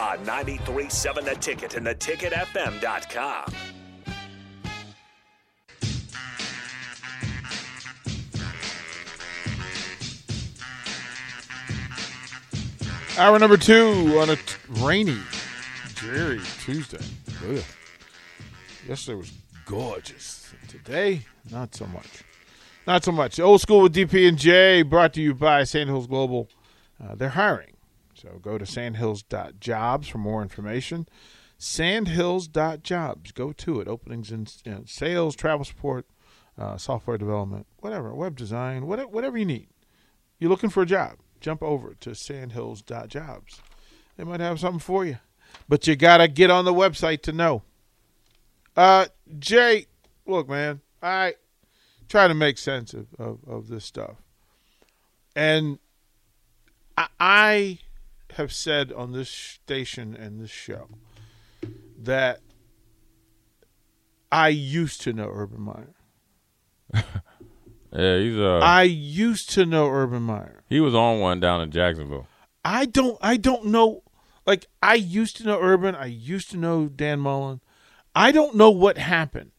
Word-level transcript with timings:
On 0.00 0.18
93.7 0.26 1.24
The 1.24 1.34
Ticket 1.36 1.74
and 1.76 1.86
theticketfm.com. 1.86 3.54
Hour 13.16 13.38
number 13.38 13.56
two 13.56 14.18
on 14.18 14.30
a 14.30 14.34
t- 14.34 14.42
rainy, 14.70 15.18
dreary 15.94 16.40
Tuesday. 16.64 16.98
Ugh. 17.48 17.62
Yesterday 18.88 19.16
was 19.18 19.32
gorgeous. 19.64 20.52
Today, 20.66 21.22
not 21.48 21.72
so 21.76 21.86
much. 21.86 22.24
Not 22.88 23.04
so 23.04 23.12
much. 23.12 23.38
Old 23.38 23.60
School 23.60 23.82
with 23.82 23.94
DP 23.94 24.28
and 24.28 24.36
J, 24.36 24.82
brought 24.82 25.12
to 25.14 25.22
you 25.22 25.32
by 25.32 25.62
Sandhills 25.62 26.08
Global. 26.08 26.48
Uh, 27.02 27.14
they're 27.14 27.28
hiring. 27.28 27.73
So 28.24 28.38
go 28.38 28.56
to 28.56 28.64
sandhills.jobs 28.64 30.08
for 30.08 30.18
more 30.18 30.40
information. 30.40 31.06
Sandhills.jobs. 31.58 33.32
Go 33.32 33.52
to 33.52 33.80
it. 33.80 33.88
Openings 33.88 34.32
in 34.32 34.46
you 34.64 34.72
know, 34.72 34.82
sales, 34.86 35.36
travel 35.36 35.64
support, 35.64 36.06
uh, 36.58 36.78
software 36.78 37.18
development, 37.18 37.66
whatever, 37.80 38.14
web 38.14 38.36
design, 38.36 38.86
whatever, 38.86 39.08
whatever 39.08 39.36
you 39.36 39.44
need. 39.44 39.68
You're 40.38 40.50
looking 40.50 40.70
for 40.70 40.82
a 40.82 40.86
job 40.86 41.18
jump 41.44 41.62
over 41.62 41.94
to 42.00 42.14
sandhills.jobs. 42.14 43.60
They 44.16 44.24
might 44.24 44.40
have 44.40 44.58
something 44.58 44.78
for 44.78 45.04
you. 45.04 45.18
But 45.68 45.86
you 45.86 45.94
got 45.94 46.16
to 46.16 46.26
get 46.26 46.50
on 46.50 46.64
the 46.64 46.72
website 46.72 47.20
to 47.22 47.32
know. 47.32 47.62
Uh, 48.74 49.06
Jay, 49.38 49.86
look, 50.24 50.48
man, 50.48 50.80
I 51.02 51.34
try 52.08 52.28
to 52.28 52.34
make 52.34 52.56
sense 52.56 52.94
of, 52.94 53.08
of, 53.18 53.38
of 53.46 53.68
this 53.68 53.84
stuff. 53.84 54.16
And 55.36 55.78
I, 56.96 57.08
I 57.20 57.78
have 58.36 58.52
said 58.52 58.92
on 58.92 59.12
this 59.12 59.28
station 59.28 60.14
and 60.14 60.40
this 60.40 60.50
show 60.50 60.88
that 61.98 62.40
I 64.30 64.48
used 64.48 65.00
to 65.02 65.12
know 65.12 65.30
Urban 65.32 65.62
Meyer. 65.62 65.94
Yeah, 67.96 68.18
he's 68.18 68.36
uh. 68.36 68.58
I 68.58 68.82
used 68.82 69.50
to 69.50 69.64
know 69.64 69.88
Urban 69.88 70.22
Meyer. 70.22 70.64
he 70.68 70.80
was 70.80 70.96
on 70.96 71.20
one 71.20 71.38
down 71.38 71.60
in 71.60 71.70
Jacksonville. 71.70 72.26
I 72.64 72.86
don't 72.86 73.16
I 73.20 73.36
don't 73.36 73.66
know 73.66 74.02
like 74.46 74.66
I 74.82 74.94
used 74.94 75.36
to 75.38 75.44
know 75.44 75.60
Urban, 75.60 75.94
I 75.94 76.06
used 76.06 76.50
to 76.50 76.56
know 76.56 76.88
Dan 76.88 77.20
Mullen. 77.20 77.60
I 78.14 78.32
don't 78.32 78.56
know 78.56 78.70
what 78.70 78.98
happened. 78.98 79.52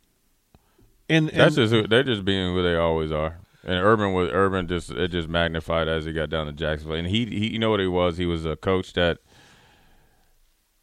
And, 1.10 1.30
and 1.30 1.40
That's 1.40 1.56
just 1.56 1.72
who, 1.72 1.88
they're 1.88 2.04
just 2.04 2.26
being 2.26 2.54
who 2.54 2.64
they 2.64 2.76
always 2.76 3.12
are. 3.12 3.40
And 3.66 3.84
Urban 3.84 4.14
was 4.14 4.30
Urban 4.32 4.68
just 4.68 4.92
it 4.92 5.10
just 5.10 5.28
magnified 5.28 5.88
as 5.88 6.06
he 6.06 6.14
got 6.14 6.30
down 6.30 6.46
to 6.46 6.54
Jacksonville. 6.54 6.98
And 6.98 7.08
he 7.08 7.26
he 7.26 7.54
you 7.54 7.60
know 7.60 7.72
what 7.72 7.80
he 7.80 7.88
was? 7.88 8.18
He 8.18 8.26
was 8.26 8.46
a 8.46 8.56
coach 8.56 8.94
that 8.94 9.18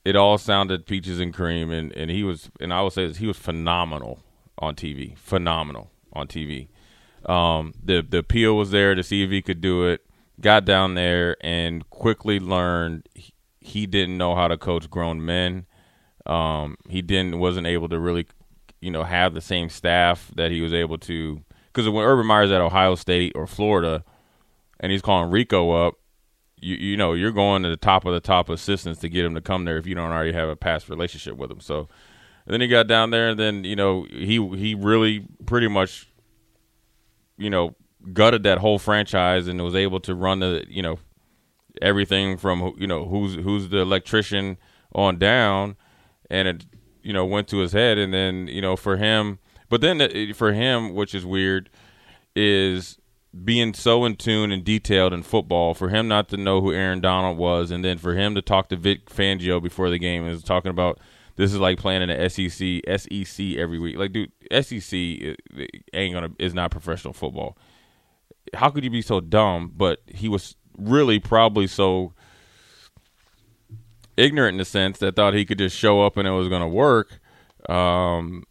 it 0.05 0.16
all 0.16 0.36
sounded 0.36 0.86
peaches 0.86 1.20
and 1.20 1.33
cream 1.33 1.70
and, 1.70 1.92
and 1.92 2.10
he 2.10 2.25
was 2.25 2.50
and 2.60 2.72
I 2.72 2.80
will 2.83 2.91
say 2.91 3.06
this, 3.06 3.19
he 3.19 3.27
was 3.27 3.36
phenomenal 3.36 4.20
on 4.58 4.75
TV. 4.75 5.16
Phenomenal 5.16 5.91
on 6.12 6.27
TV. 6.27 6.69
Um, 7.27 7.75
the 7.83 8.03
the 8.03 8.19
appeal 8.19 8.56
was 8.56 8.70
there 8.70 8.94
to 8.94 9.03
see 9.03 9.22
if 9.22 9.31
he 9.31 9.43
could 9.43 9.60
do 9.60 9.84
it. 9.84 10.04
Got 10.41 10.64
down 10.64 10.94
there 10.94 11.37
and 11.41 11.88
quickly 11.91 12.41
learned 12.41 13.09
he, 13.14 13.32
he 13.60 13.87
didn't 13.87 14.19
know 14.19 14.34
how 14.34 14.49
to 14.49 14.56
coach 14.56 14.91
grown 14.91 15.25
men. 15.25 15.66
Um, 16.26 16.76
he 16.88 17.03
didn't 17.03 17.38
wasn't 17.38 17.66
able 17.66 17.88
to 17.88 17.99
really, 17.99 18.26
you 18.81 18.91
know, 18.91 19.04
have 19.04 19.34
the 19.34 19.41
same 19.41 19.69
staff 19.69 20.31
that 20.34 20.50
he 20.50 20.60
was 20.60 20.72
able 20.72 20.99
to. 20.99 21.43
Because 21.72 21.88
when 21.88 22.05
Urban 22.05 22.27
Meyer's 22.27 22.50
at 22.50 22.60
Ohio 22.60 22.94
State 22.94 23.33
or 23.34 23.47
Florida, 23.47 24.05
and 24.81 24.93
he's 24.93 25.03
calling 25.03 25.31
Rico 25.31 25.71
up, 25.71 25.94
you 26.60 26.77
you 26.77 26.97
know 26.97 27.12
you're 27.12 27.33
going 27.33 27.62
to 27.62 27.69
the 27.69 27.77
top 27.77 28.05
of 28.05 28.12
the 28.12 28.21
top 28.21 28.49
assistants 28.49 29.00
to 29.00 29.09
get 29.09 29.25
him 29.25 29.34
to 29.34 29.41
come 29.41 29.65
there 29.65 29.78
if 29.78 29.87
you 29.87 29.94
don't 29.94 30.12
already 30.12 30.32
have 30.32 30.49
a 30.49 30.56
past 30.56 30.88
relationship 30.88 31.37
with 31.37 31.50
him. 31.50 31.61
So 31.61 31.88
then 32.47 32.61
he 32.61 32.69
got 32.69 32.87
down 32.87 33.11
there, 33.11 33.31
and 33.31 33.38
then 33.41 33.65
you 33.65 33.77
know 33.77 34.06
he 34.11 34.44
he 34.56 34.75
really 34.75 35.27
pretty 35.47 35.69
much 35.69 36.09
you 37.43 37.50
know, 37.50 37.75
gutted 38.12 38.43
that 38.44 38.59
whole 38.59 38.78
franchise 38.78 39.49
and 39.49 39.61
was 39.62 39.75
able 39.75 40.00
to 40.00 40.15
run 40.15 40.41
the, 40.41 40.65
you 40.69 40.82
know, 40.82 40.99
everything 41.81 42.37
from 42.37 42.75
you 42.77 42.87
know 42.87 43.06
who's 43.06 43.34
who's 43.34 43.71
the 43.71 43.78
electrician 43.78 44.59
on 44.94 45.19
down, 45.19 45.77
and 46.31 46.47
it 46.47 46.66
you 47.03 47.12
know 47.12 47.25
went 47.25 47.49
to 47.49 47.59
his 47.59 47.72
head, 47.72 47.99
and 47.99 48.12
then 48.12 48.47
you 48.47 48.61
know 48.61 48.77
for 48.77 48.97
him, 48.97 49.38
but 49.72 49.81
then 49.81 50.03
uh, 50.03 50.34
for 50.34 50.53
him, 50.53 50.93
which 50.93 51.15
is 51.15 51.25
weird, 51.25 51.71
is 52.37 52.99
being 53.43 53.72
so 53.72 54.05
in 54.05 54.16
tune 54.16 54.53
and 54.53 54.62
detailed 54.62 55.15
in 55.15 55.22
football 55.22 55.72
for 55.72 55.88
him 55.88 56.06
not 56.06 56.28
to 56.28 56.37
know 56.37 56.60
who 56.60 56.75
Aaron 56.75 57.00
Donald 57.00 57.38
was, 57.38 57.71
and 57.71 57.82
then 57.82 57.97
for 57.97 58.12
him 58.12 58.34
to 58.34 58.43
talk 58.43 58.69
to 58.69 58.77
Vic 58.77 59.06
Fangio 59.09 59.62
before 59.62 59.88
the 59.88 59.99
game 59.99 60.27
and 60.27 60.44
talking 60.44 60.69
about 60.69 61.00
this 61.37 61.55
is 61.55 61.59
like 61.59 61.78
playing 61.78 62.03
in 62.03 62.11
the 62.11 62.28
SEC 62.28 62.82
SEC 63.00 63.56
every 63.56 63.78
week. 63.78 63.97
Like, 63.97 64.12
dude, 64.12 64.31
SEC 64.50 64.93
ain't 65.94 66.12
gonna 66.12 66.28
is 66.38 66.53
not 66.53 66.71
professional 66.71 67.15
football. 67.15 67.56
How 68.53 68.69
could 68.69 68.84
you 68.84 68.91
be 68.91 69.00
so 69.00 69.21
dumb? 69.21 69.72
But 69.75 70.00
he 70.06 70.28
was 70.28 70.55
really 70.77 71.19
probably 71.19 71.66
so 71.66 72.12
ignorant 74.19 74.56
in 74.56 74.59
the 74.59 74.66
sense 74.66 74.99
that 74.99 75.16
thought 75.16 75.32
he 75.32 75.47
could 75.47 75.56
just 75.56 75.78
show 75.78 76.03
up 76.03 76.19
and 76.19 76.28
it 76.28 76.32
was 76.32 76.49
gonna 76.49 76.69
work, 76.69 77.21
um, 77.71 78.44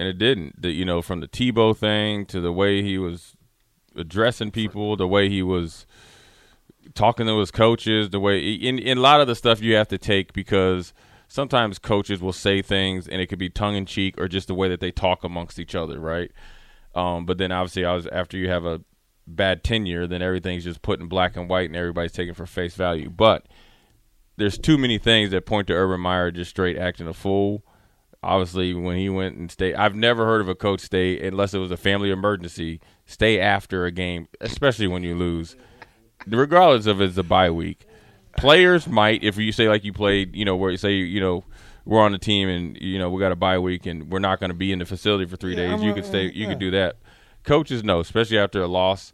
and 0.00 0.08
it 0.08 0.16
didn't. 0.16 0.62
The, 0.62 0.70
you 0.70 0.86
know, 0.86 1.02
from 1.02 1.20
the 1.20 1.28
Tebow 1.28 1.76
thing 1.76 2.24
to 2.26 2.40
the 2.40 2.52
way 2.52 2.82
he 2.82 2.96
was 2.96 3.36
addressing 3.94 4.50
people, 4.50 4.96
the 4.96 5.06
way 5.06 5.28
he 5.28 5.42
was 5.42 5.86
talking 6.94 7.26
to 7.26 7.38
his 7.38 7.50
coaches, 7.50 8.08
the 8.08 8.18
way 8.18 8.38
in, 8.38 8.78
in 8.78 8.96
a 8.96 9.00
lot 9.02 9.20
of 9.20 9.26
the 9.26 9.34
stuff 9.34 9.60
you 9.60 9.74
have 9.74 9.88
to 9.88 9.98
take 9.98 10.32
because 10.32 10.94
sometimes 11.28 11.78
coaches 11.78 12.22
will 12.22 12.32
say 12.32 12.62
things 12.62 13.06
and 13.06 13.20
it 13.20 13.26
could 13.26 13.38
be 13.38 13.50
tongue 13.50 13.76
in 13.76 13.84
cheek 13.84 14.18
or 14.18 14.26
just 14.26 14.48
the 14.48 14.54
way 14.54 14.70
that 14.70 14.80
they 14.80 14.90
talk 14.90 15.22
amongst 15.22 15.58
each 15.58 15.74
other, 15.74 16.00
right? 16.00 16.32
Um, 16.94 17.26
but 17.26 17.36
then 17.36 17.52
obviously, 17.52 17.84
I 17.84 17.92
was 17.92 18.06
after 18.06 18.38
you 18.38 18.48
have 18.48 18.64
a 18.64 18.80
bad 19.26 19.62
tenure, 19.62 20.06
then 20.06 20.22
everything's 20.22 20.64
just 20.64 20.80
put 20.80 20.98
in 20.98 21.08
black 21.08 21.36
and 21.36 21.46
white 21.46 21.68
and 21.68 21.76
everybody's 21.76 22.12
taken 22.12 22.32
for 22.32 22.46
face 22.46 22.74
value. 22.74 23.10
But 23.10 23.46
there's 24.38 24.56
too 24.56 24.78
many 24.78 24.96
things 24.96 25.30
that 25.30 25.44
point 25.44 25.66
to 25.66 25.74
Urban 25.74 26.00
Meyer 26.00 26.30
just 26.30 26.50
straight 26.50 26.78
acting 26.78 27.06
a 27.06 27.12
fool. 27.12 27.62
Obviously, 28.22 28.74
when 28.74 28.96
he 28.98 29.08
went 29.08 29.36
and 29.36 29.50
stayed, 29.50 29.74
I've 29.76 29.94
never 29.94 30.26
heard 30.26 30.40
of 30.42 30.48
a 30.48 30.54
coach 30.54 30.80
stay 30.80 31.26
unless 31.26 31.54
it 31.54 31.58
was 31.58 31.70
a 31.70 31.76
family 31.76 32.10
emergency. 32.10 32.80
Stay 33.06 33.40
after 33.40 33.86
a 33.86 33.90
game, 33.90 34.28
especially 34.40 34.86
when 34.86 35.02
you 35.02 35.14
lose, 35.16 35.56
regardless 36.26 36.86
of 36.86 37.00
it's 37.00 37.16
a 37.16 37.22
bye 37.22 37.50
week 37.50 37.86
players 38.38 38.86
might 38.86 39.24
if 39.24 39.36
you 39.36 39.50
say 39.50 39.68
like 39.68 39.84
you 39.84 39.92
played, 39.92 40.34
you 40.36 40.44
know, 40.44 40.54
where 40.54 40.70
you 40.70 40.76
say 40.76 40.92
you 40.94 41.20
know 41.20 41.44
we're 41.84 42.00
on 42.00 42.12
the 42.12 42.18
team 42.18 42.48
and 42.48 42.76
you 42.80 42.96
know 42.98 43.10
we 43.10 43.18
got 43.20 43.32
a 43.32 43.36
bye 43.36 43.58
week 43.58 43.86
and 43.86 44.10
we're 44.10 44.20
not 44.20 44.38
going 44.38 44.50
to 44.50 44.54
be 44.56 44.70
in 44.70 44.78
the 44.78 44.84
facility 44.86 45.24
for 45.26 45.36
three 45.36 45.50
Yeah, 45.56 45.66
days. 45.70 45.72
I'm 45.72 45.82
You 45.82 45.90
a- 45.90 45.94
could 45.94 46.04
stay. 46.04 46.24
You 46.26 46.44
yeah. 46.44 46.48
could 46.50 46.58
do 46.60 46.70
that. 46.70 46.96
Coaches 47.42 47.82
no, 47.82 47.98
especially 48.00 48.38
after 48.38 48.62
a 48.62 48.68
loss. 48.68 49.12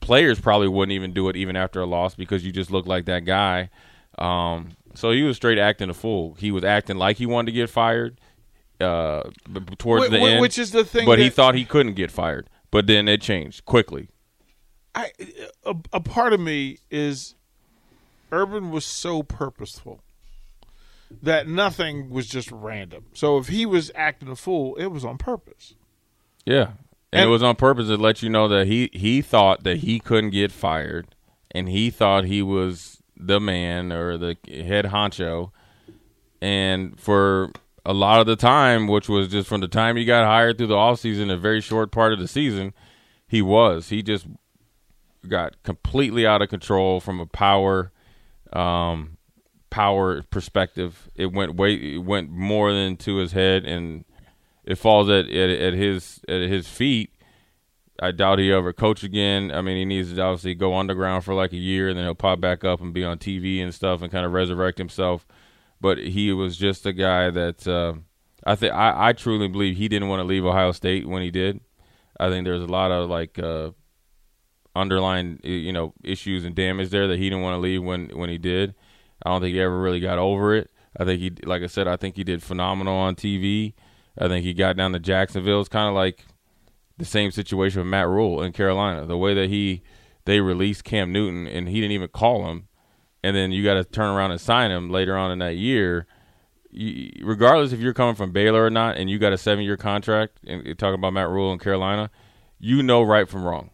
Players 0.00 0.40
probably 0.40 0.68
wouldn't 0.68 0.92
even 0.94 1.12
do 1.12 1.28
it 1.28 1.36
even 1.36 1.56
after 1.56 1.80
a 1.80 1.86
loss 1.86 2.14
because 2.14 2.44
you 2.46 2.52
just 2.52 2.70
look 2.70 2.86
like 2.86 3.06
that 3.06 3.24
guy. 3.24 3.68
Um, 4.18 4.70
so 4.94 5.10
he 5.10 5.22
was 5.22 5.36
straight 5.36 5.58
acting 5.58 5.90
a 5.90 5.94
fool. 5.94 6.34
He 6.34 6.52
was 6.52 6.62
acting 6.64 6.96
like 6.96 7.16
he 7.16 7.26
wanted 7.26 7.46
to 7.46 7.52
get 7.52 7.68
fired 7.68 8.20
uh, 8.80 9.22
towards 9.78 10.06
Wh- 10.06 10.10
the 10.10 10.18
wh- 10.20 10.22
end, 10.30 10.40
which 10.40 10.58
is 10.58 10.70
the 10.72 10.84
thing 10.84 11.06
But 11.06 11.18
he 11.18 11.26
that- 11.28 11.34
thought 11.34 11.54
he 11.54 11.64
couldn't 11.64 11.94
get 11.94 12.10
fired. 12.10 12.48
But 12.70 12.86
then 12.86 13.06
it 13.08 13.20
changed 13.20 13.64
quickly. 13.64 14.08
I 14.94 15.10
a, 15.64 15.74
a 15.92 16.00
part 16.00 16.32
of 16.32 16.40
me 16.40 16.78
is 16.90 17.34
Urban 18.30 18.70
was 18.70 18.84
so 18.84 19.22
purposeful 19.22 20.00
that 21.22 21.46
nothing 21.46 22.08
was 22.10 22.26
just 22.26 22.50
random. 22.50 23.04
So 23.12 23.36
if 23.38 23.48
he 23.48 23.66
was 23.66 23.90
acting 23.94 24.28
a 24.28 24.36
fool, 24.36 24.74
it 24.76 24.86
was 24.86 25.04
on 25.04 25.18
purpose. 25.18 25.74
Yeah. 26.46 26.72
And, 27.12 27.20
And- 27.22 27.28
it 27.28 27.30
was 27.30 27.42
on 27.42 27.56
purpose 27.56 27.88
to 27.88 27.96
let 27.96 28.22
you 28.22 28.30
know 28.30 28.48
that 28.48 28.66
he, 28.66 28.88
he 28.94 29.20
thought 29.20 29.64
that 29.64 29.78
he 29.78 29.98
couldn't 30.00 30.30
get 30.30 30.50
fired 30.50 31.14
and 31.50 31.68
he 31.68 31.90
thought 31.90 32.24
he 32.24 32.40
was 32.40 33.02
the 33.14 33.38
man 33.38 33.92
or 33.92 34.16
the 34.16 34.36
head 34.48 34.86
honcho. 34.86 35.50
And 36.40 36.98
for 36.98 37.52
a 37.84 37.92
lot 37.92 38.20
of 38.20 38.26
the 38.26 38.36
time, 38.36 38.86
which 38.86 39.08
was 39.08 39.28
just 39.28 39.48
from 39.48 39.60
the 39.60 39.68
time 39.68 39.96
he 39.96 40.04
got 40.04 40.24
hired 40.24 40.58
through 40.58 40.68
the 40.68 40.74
offseason, 40.74 41.32
a 41.32 41.36
very 41.36 41.60
short 41.60 41.90
part 41.90 42.12
of 42.12 42.18
the 42.18 42.28
season, 42.28 42.72
he 43.26 43.42
was. 43.42 43.88
He 43.88 44.02
just 44.02 44.26
got 45.28 45.62
completely 45.62 46.26
out 46.26 46.42
of 46.42 46.48
control 46.48 47.00
from 47.00 47.20
a 47.20 47.26
power 47.26 47.92
um, 48.52 49.16
power 49.70 50.22
perspective. 50.24 51.08
It 51.16 51.32
went 51.32 51.56
way 51.56 51.74
it 51.74 52.04
went 52.04 52.30
more 52.30 52.72
than 52.72 52.96
to 52.98 53.16
his 53.16 53.32
head, 53.32 53.64
and 53.64 54.04
it 54.64 54.76
falls 54.76 55.08
at 55.08 55.26
at, 55.28 55.50
at 55.50 55.74
his 55.74 56.20
at 56.28 56.42
his 56.42 56.68
feet. 56.68 57.10
I 58.00 58.10
doubt 58.10 58.38
he 58.38 58.52
ever 58.52 58.72
coach 58.72 59.04
again. 59.04 59.52
I 59.52 59.62
mean, 59.62 59.76
he 59.76 59.84
needs 59.84 60.12
to 60.12 60.20
obviously 60.20 60.54
go 60.54 60.76
underground 60.76 61.24
for 61.24 61.34
like 61.34 61.52
a 61.52 61.56
year, 61.56 61.88
and 61.88 61.96
then 61.96 62.04
he'll 62.04 62.14
pop 62.14 62.40
back 62.40 62.64
up 62.64 62.80
and 62.80 62.92
be 62.92 63.04
on 63.04 63.18
TV 63.18 63.62
and 63.62 63.74
stuff, 63.74 64.02
and 64.02 64.10
kind 64.10 64.26
of 64.26 64.32
resurrect 64.32 64.78
himself. 64.78 65.26
But 65.82 65.98
he 65.98 66.32
was 66.32 66.56
just 66.56 66.86
a 66.86 66.92
guy 66.92 67.28
that 67.30 67.66
uh, 67.66 67.94
I 68.46 68.54
think 68.54 68.72
I, 68.72 69.12
truly 69.12 69.48
believe 69.48 69.76
he 69.76 69.88
didn't 69.88 70.08
want 70.08 70.20
to 70.20 70.24
leave 70.24 70.44
Ohio 70.44 70.70
State 70.70 71.08
when 71.08 71.22
he 71.22 71.32
did. 71.32 71.60
I 72.20 72.28
think 72.30 72.44
there's 72.44 72.62
a 72.62 72.66
lot 72.66 72.92
of 72.92 73.10
like 73.10 73.36
uh, 73.40 73.72
underlying 74.76 75.40
you 75.42 75.72
know 75.72 75.92
issues 76.04 76.44
and 76.44 76.54
damage 76.54 76.90
there 76.90 77.08
that 77.08 77.18
he 77.18 77.24
didn't 77.24 77.42
want 77.42 77.56
to 77.56 77.60
leave 77.60 77.82
when 77.82 78.10
when 78.16 78.30
he 78.30 78.38
did. 78.38 78.76
I 79.24 79.30
don't 79.30 79.40
think 79.40 79.54
he 79.54 79.60
ever 79.60 79.80
really 79.80 79.98
got 79.98 80.18
over 80.18 80.54
it. 80.54 80.70
I 80.96 81.04
think 81.04 81.20
he, 81.20 81.30
like 81.44 81.62
I 81.62 81.66
said, 81.66 81.88
I 81.88 81.96
think 81.96 82.14
he 82.14 82.22
did 82.22 82.44
phenomenal 82.44 82.94
on 82.94 83.16
TV. 83.16 83.74
I 84.16 84.28
think 84.28 84.44
he 84.44 84.54
got 84.54 84.76
down 84.76 84.92
to 84.92 85.00
Jacksonville. 85.00 85.60
It's 85.60 85.68
kind 85.68 85.88
of 85.88 85.94
like 85.94 86.24
the 86.96 87.04
same 87.04 87.32
situation 87.32 87.80
with 87.80 87.88
Matt 87.88 88.08
Rhule 88.08 88.40
in 88.40 88.52
Carolina. 88.52 89.04
The 89.04 89.18
way 89.18 89.34
that 89.34 89.48
he 89.48 89.82
they 90.26 90.40
released 90.40 90.84
Cam 90.84 91.12
Newton 91.12 91.48
and 91.48 91.68
he 91.68 91.80
didn't 91.80 91.92
even 91.92 92.08
call 92.08 92.48
him, 92.48 92.68
and 93.22 93.36
then 93.36 93.52
you 93.52 93.64
got 93.64 93.74
to 93.74 93.84
turn 93.84 94.14
around 94.14 94.32
and 94.32 94.40
sign 94.40 94.70
him 94.70 94.90
later 94.90 95.16
on 95.16 95.30
in 95.30 95.38
that 95.38 95.56
year. 95.56 96.06
You, 96.70 97.12
regardless 97.22 97.72
if 97.72 97.80
you're 97.80 97.92
coming 97.92 98.14
from 98.14 98.32
Baylor 98.32 98.64
or 98.64 98.70
not, 98.70 98.96
and 98.96 99.10
you 99.10 99.18
got 99.18 99.32
a 99.32 99.38
seven 99.38 99.64
year 99.64 99.76
contract, 99.76 100.38
and 100.46 100.64
you're 100.64 100.74
talking 100.74 100.94
about 100.94 101.12
Matt 101.12 101.28
Rhule 101.28 101.52
in 101.52 101.58
Carolina, 101.58 102.10
you 102.58 102.82
know 102.82 103.02
right 103.02 103.28
from 103.28 103.44
wrong. 103.44 103.70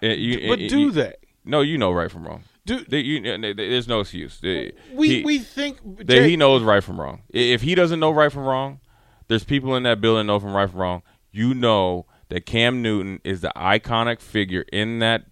It, 0.00 0.18
you, 0.18 0.48
but 0.48 0.60
it, 0.60 0.68
do 0.68 0.78
you, 0.78 0.90
they? 0.90 1.14
No, 1.44 1.60
you 1.60 1.78
know 1.78 1.92
right 1.92 2.10
from 2.10 2.26
wrong. 2.26 2.44
Do, 2.66 2.82
they, 2.84 3.00
you, 3.00 3.22
eh, 3.24 3.52
there's 3.54 3.88
no 3.88 4.00
excuse. 4.00 4.40
We 4.42 4.72
he, 4.92 5.22
we 5.22 5.38
think 5.38 5.78
Jay, 6.06 6.30
he 6.30 6.36
knows 6.36 6.62
right 6.62 6.82
from 6.82 7.00
wrong. 7.00 7.22
If 7.30 7.62
he 7.62 7.74
doesn't 7.74 8.00
know 8.00 8.10
right 8.10 8.32
from 8.32 8.44
wrong, 8.44 8.80
there's 9.28 9.44
people 9.44 9.76
in 9.76 9.82
that 9.82 10.00
building 10.00 10.26
know 10.26 10.40
from 10.40 10.54
right 10.54 10.68
from 10.68 10.80
wrong. 10.80 11.02
You 11.30 11.54
know 11.54 12.06
that 12.28 12.46
Cam 12.46 12.80
Newton 12.82 13.20
is 13.22 13.42
the 13.42 13.52
iconic 13.54 14.20
figure 14.20 14.64
in 14.72 14.98
that 15.00 15.24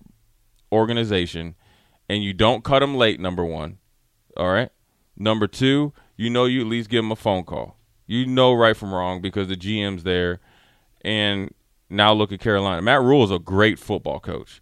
organization, 0.70 1.54
and 2.12 2.22
you 2.22 2.34
don't 2.34 2.62
cut 2.62 2.80
them 2.80 2.94
late. 2.94 3.18
Number 3.18 3.42
one, 3.42 3.78
all 4.36 4.52
right. 4.52 4.68
Number 5.16 5.46
two, 5.46 5.94
you 6.14 6.28
know 6.28 6.44
you 6.44 6.60
at 6.60 6.66
least 6.66 6.90
give 6.90 7.02
them 7.02 7.10
a 7.10 7.16
phone 7.16 7.44
call. 7.44 7.78
You 8.06 8.26
know 8.26 8.52
right 8.52 8.76
from 8.76 8.92
wrong 8.92 9.22
because 9.22 9.48
the 9.48 9.56
GM's 9.56 10.02
there, 10.02 10.40
and 11.00 11.54
now 11.88 12.12
look 12.12 12.30
at 12.30 12.40
Carolina. 12.40 12.82
Matt 12.82 13.00
Rhule 13.00 13.24
is 13.24 13.30
a 13.30 13.38
great 13.38 13.78
football 13.78 14.20
coach. 14.20 14.60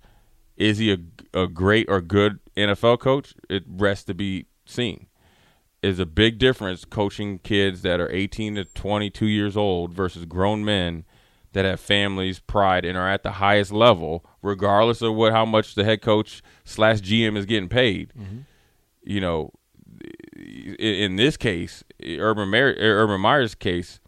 Is 0.56 0.78
he 0.78 0.92
a, 0.92 0.98
a 1.42 1.48
great 1.48 1.86
or 1.88 2.00
good 2.00 2.38
NFL 2.56 3.00
coach? 3.00 3.34
It 3.48 3.64
rests 3.66 4.04
to 4.04 4.14
be 4.14 4.46
seen. 4.64 5.08
Is 5.82 5.98
a 5.98 6.06
big 6.06 6.38
difference 6.38 6.84
coaching 6.84 7.40
kids 7.40 7.82
that 7.82 7.98
are 7.98 8.12
18 8.12 8.54
to 8.56 8.64
22 8.64 9.26
years 9.26 9.56
old 9.56 9.92
versus 9.92 10.24
grown 10.24 10.64
men 10.64 11.04
that 11.52 11.64
have 11.64 11.80
families, 11.80 12.38
pride, 12.38 12.84
and 12.84 12.96
are 12.96 13.08
at 13.08 13.22
the 13.22 13.32
highest 13.32 13.72
level, 13.72 14.24
regardless 14.42 15.02
of 15.02 15.14
what 15.14 15.32
how 15.32 15.44
much 15.44 15.74
the 15.74 15.84
head 15.84 16.00
coach 16.02 16.42
slash 16.64 17.00
GM 17.00 17.36
is 17.36 17.46
getting 17.46 17.68
paid. 17.68 18.12
Mm-hmm. 18.18 18.38
You 19.02 19.20
know, 19.20 19.52
in, 20.36 20.74
in, 20.76 21.16
this 21.16 21.36
case, 21.36 21.82
Urban 22.04 22.50
Meyer, 22.50 22.74
Urban 22.78 23.20
Meyer's 23.20 23.54
case, 23.54 24.00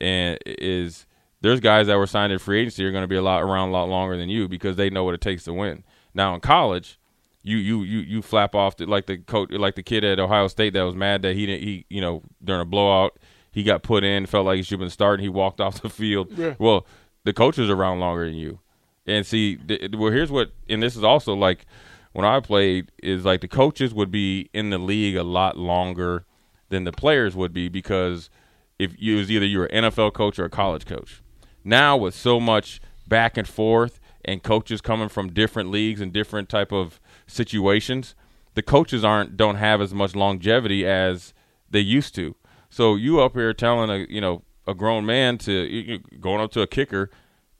and 0.00 0.38
is 0.44 1.06
there's 1.40 1.60
guys 1.60 1.86
that 1.86 1.96
were 1.96 2.06
signed 2.06 2.32
in 2.32 2.38
free 2.38 2.60
agency 2.60 2.84
are 2.84 2.92
going 2.92 3.04
to 3.04 3.08
be 3.08 3.16
a 3.16 3.22
lot 3.22 3.42
around 3.42 3.70
a 3.70 3.72
lot 3.72 3.88
longer 3.88 4.16
than 4.16 4.28
you 4.28 4.48
because 4.48 4.76
they 4.76 4.90
know 4.90 5.04
what 5.04 5.14
it 5.14 5.20
takes 5.20 5.44
to 5.44 5.52
win. 5.54 5.84
Now 6.12 6.34
in 6.34 6.40
college, 6.40 6.98
you 7.42 7.56
you 7.56 7.82
you 7.82 7.98
you 8.00 8.22
flap 8.22 8.54
off 8.54 8.76
the, 8.76 8.86
like 8.86 9.06
the 9.06 9.18
coach 9.18 9.50
like 9.50 9.74
the 9.74 9.82
kid 9.82 10.04
at 10.04 10.20
Ohio 10.20 10.48
State 10.48 10.74
that 10.74 10.82
was 10.82 10.94
mad 10.94 11.22
that 11.22 11.34
he 11.34 11.46
didn't 11.46 11.62
he 11.62 11.86
you 11.88 12.00
know 12.00 12.22
during 12.44 12.60
a 12.60 12.66
blowout 12.66 13.18
he 13.50 13.62
got 13.62 13.82
put 13.82 14.04
in 14.04 14.26
felt 14.26 14.46
like 14.46 14.56
he 14.56 14.62
should 14.62 14.74
have 14.74 14.80
been 14.80 14.90
starting 14.90 15.22
he 15.22 15.28
walked 15.28 15.60
off 15.60 15.82
the 15.82 15.88
field. 15.88 16.28
Yeah. 16.36 16.54
Well, 16.58 16.86
the 17.24 17.32
coaches 17.32 17.68
are 17.68 17.74
around 17.74 18.00
longer 18.00 18.24
than 18.26 18.34
you, 18.36 18.60
and 19.06 19.26
see 19.26 19.58
well 19.92 20.12
here's 20.12 20.30
what 20.30 20.52
and 20.68 20.82
this 20.82 20.96
is 20.96 21.04
also 21.04 21.34
like 21.34 21.66
when 22.12 22.24
I 22.24 22.40
played 22.40 22.90
is 23.02 23.24
like 23.24 23.40
the 23.40 23.48
coaches 23.48 23.94
would 23.94 24.10
be 24.10 24.50
in 24.52 24.70
the 24.70 24.78
league 24.78 25.16
a 25.16 25.22
lot 25.22 25.56
longer 25.56 26.24
than 26.68 26.84
the 26.84 26.92
players 26.92 27.36
would 27.36 27.52
be 27.52 27.68
because 27.68 28.30
if 28.78 28.94
you 28.98 29.16
was 29.16 29.30
either 29.30 29.46
you're 29.46 29.66
an 29.66 29.84
NFL 29.84 30.14
coach 30.14 30.38
or 30.38 30.44
a 30.44 30.50
college 30.50 30.86
coach. 30.86 31.22
Now 31.62 31.96
with 31.96 32.14
so 32.14 32.40
much 32.40 32.80
back 33.06 33.36
and 33.36 33.46
forth 33.46 34.00
and 34.24 34.42
coaches 34.42 34.80
coming 34.80 35.08
from 35.08 35.32
different 35.32 35.70
leagues 35.70 36.00
and 36.00 36.12
different 36.12 36.48
type 36.48 36.72
of 36.72 37.00
situations, 37.26 38.14
the 38.54 38.62
coaches 38.62 39.04
aren't 39.04 39.36
don't 39.36 39.56
have 39.56 39.80
as 39.80 39.92
much 39.92 40.14
longevity 40.14 40.86
as 40.86 41.34
they 41.70 41.80
used 41.80 42.14
to. 42.14 42.34
So 42.70 42.94
you 42.94 43.20
up 43.20 43.34
here 43.34 43.52
telling 43.52 43.90
a 43.90 44.06
you 44.08 44.20
know 44.20 44.42
a 44.66 44.74
grown 44.74 45.04
man 45.04 45.38
to 45.38 45.98
going 46.20 46.40
up 46.40 46.52
to 46.52 46.62
a 46.62 46.66
kicker 46.66 47.10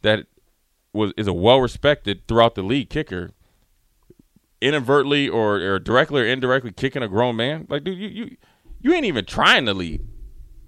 that 0.02 0.26
was 0.92 1.12
is 1.16 1.26
a 1.26 1.32
well 1.32 1.60
respected 1.60 2.26
throughout 2.26 2.54
the 2.54 2.62
league 2.62 2.88
kicker 2.88 3.30
inadvertently 4.60 5.28
or, 5.28 5.56
or 5.56 5.78
directly 5.78 6.22
or 6.22 6.26
indirectly 6.26 6.72
kicking 6.72 7.02
a 7.02 7.08
grown 7.08 7.34
man 7.34 7.66
like 7.68 7.82
dude 7.82 7.98
you 7.98 8.08
you 8.08 8.36
you 8.80 8.92
ain't 8.92 9.06
even 9.06 9.24
trying 9.24 9.64
to 9.64 9.72
lead 9.72 10.02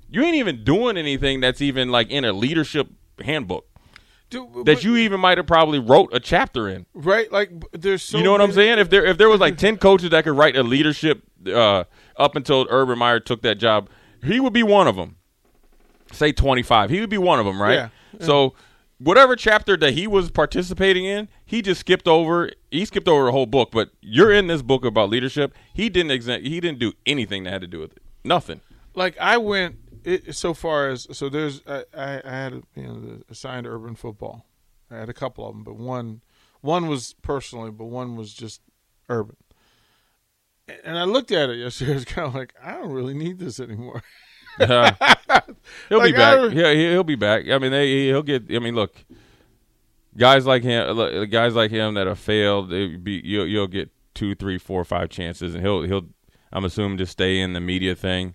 you 0.08 0.22
ain't 0.22 0.36
even 0.36 0.64
doing 0.64 0.96
anything 0.96 1.40
that's 1.40 1.60
even 1.60 1.90
like 1.90 2.10
in 2.10 2.24
a 2.24 2.32
leadership 2.32 2.88
handbook 3.22 3.66
Dude, 4.30 4.64
that 4.64 4.82
you 4.82 4.96
even 4.96 5.20
might 5.20 5.36
have 5.36 5.46
probably 5.46 5.78
wrote 5.78 6.08
a 6.14 6.18
chapter 6.18 6.66
in. 6.66 6.86
Right? 6.94 7.30
Like 7.30 7.50
there's 7.72 8.02
so 8.02 8.16
You 8.16 8.24
know 8.24 8.32
what 8.32 8.40
I'm 8.40 8.52
saying? 8.52 8.78
If 8.78 8.88
there 8.88 9.04
if 9.04 9.18
there 9.18 9.28
was 9.28 9.40
like 9.40 9.58
10 9.58 9.76
coaches 9.76 10.08
that 10.08 10.24
could 10.24 10.34
write 10.34 10.56
a 10.56 10.62
leadership 10.62 11.22
uh, 11.46 11.84
up 12.16 12.34
until 12.34 12.66
Urban 12.70 12.98
Meyer 12.98 13.20
took 13.20 13.42
that 13.42 13.56
job, 13.56 13.90
he 14.22 14.40
would 14.40 14.52
be 14.52 14.62
one 14.62 14.86
of 14.86 14.96
them. 14.96 15.16
Say 16.12 16.32
25. 16.32 16.90
He 16.90 17.00
would 17.00 17.10
be 17.10 17.18
one 17.18 17.38
of 17.38 17.46
them, 17.46 17.60
right? 17.60 17.74
Yeah. 17.74 17.88
yeah. 18.18 18.26
So 18.26 18.54
whatever 18.98 19.34
chapter 19.36 19.76
that 19.78 19.94
he 19.94 20.06
was 20.06 20.30
participating 20.30 21.04
in, 21.04 21.28
he 21.44 21.62
just 21.62 21.80
skipped 21.80 22.06
over. 22.06 22.50
He 22.70 22.84
skipped 22.84 23.08
over 23.08 23.28
a 23.28 23.32
whole 23.32 23.46
book. 23.46 23.70
But 23.72 23.90
you're 24.00 24.32
in 24.32 24.46
this 24.46 24.62
book 24.62 24.84
about 24.84 25.10
leadership. 25.10 25.54
He 25.72 25.88
didn't 25.88 26.12
exa- 26.12 26.42
He 26.46 26.60
didn't 26.60 26.78
do 26.78 26.92
anything 27.06 27.44
that 27.44 27.50
had 27.50 27.62
to 27.62 27.66
do 27.66 27.80
with 27.80 27.92
it. 27.92 28.02
Nothing. 28.24 28.60
Like 28.94 29.16
I 29.18 29.38
went 29.38 29.76
it, 30.04 30.34
so 30.34 30.54
far 30.54 30.90
as 30.90 31.06
so 31.12 31.28
there's 31.28 31.62
I, 31.66 31.84
I, 31.96 32.22
I 32.24 32.30
had 32.30 32.62
you 32.76 32.82
know 32.82 33.20
assigned 33.30 33.66
urban 33.66 33.94
football. 33.94 34.46
I 34.90 34.96
had 34.96 35.08
a 35.08 35.14
couple 35.14 35.46
of 35.46 35.54
them, 35.54 35.64
but 35.64 35.76
one 35.76 36.20
one 36.60 36.86
was 36.86 37.14
personally, 37.22 37.70
but 37.70 37.86
one 37.86 38.16
was 38.16 38.32
just 38.34 38.60
urban. 39.08 39.36
And 40.84 40.98
I 40.98 41.04
looked 41.04 41.32
at 41.32 41.50
it 41.50 41.58
yesterday. 41.58 41.90
I 41.92 41.94
was 41.94 42.04
kind 42.04 42.28
of 42.28 42.34
like, 42.34 42.54
I 42.62 42.72
don't 42.72 42.92
really 42.92 43.14
need 43.14 43.38
this 43.38 43.60
anymore. 43.60 44.02
he'll 44.58 44.68
like, 44.68 45.00
be 45.88 46.12
back. 46.12 46.52
Yeah, 46.52 46.72
he'll 46.72 47.04
be 47.04 47.14
back. 47.14 47.48
I 47.48 47.58
mean, 47.58 47.72
they, 47.72 48.06
he'll 48.06 48.22
get. 48.22 48.44
I 48.50 48.58
mean, 48.58 48.74
look, 48.74 48.94
guys 50.16 50.46
like 50.46 50.62
him, 50.62 51.28
guys 51.30 51.54
like 51.54 51.70
him 51.70 51.94
that 51.94 52.06
have 52.06 52.18
failed, 52.18 52.70
be, 52.70 53.22
you'll, 53.24 53.46
you'll 53.46 53.66
get 53.66 53.90
two, 54.14 54.34
three, 54.34 54.58
four, 54.58 54.84
five 54.84 55.08
chances, 55.08 55.54
and 55.54 55.64
he'll 55.64 55.82
he'll. 55.82 56.06
I'm 56.52 56.64
assuming 56.64 56.98
just 56.98 57.12
stay 57.12 57.40
in 57.40 57.54
the 57.54 57.60
media 57.60 57.94
thing. 57.94 58.34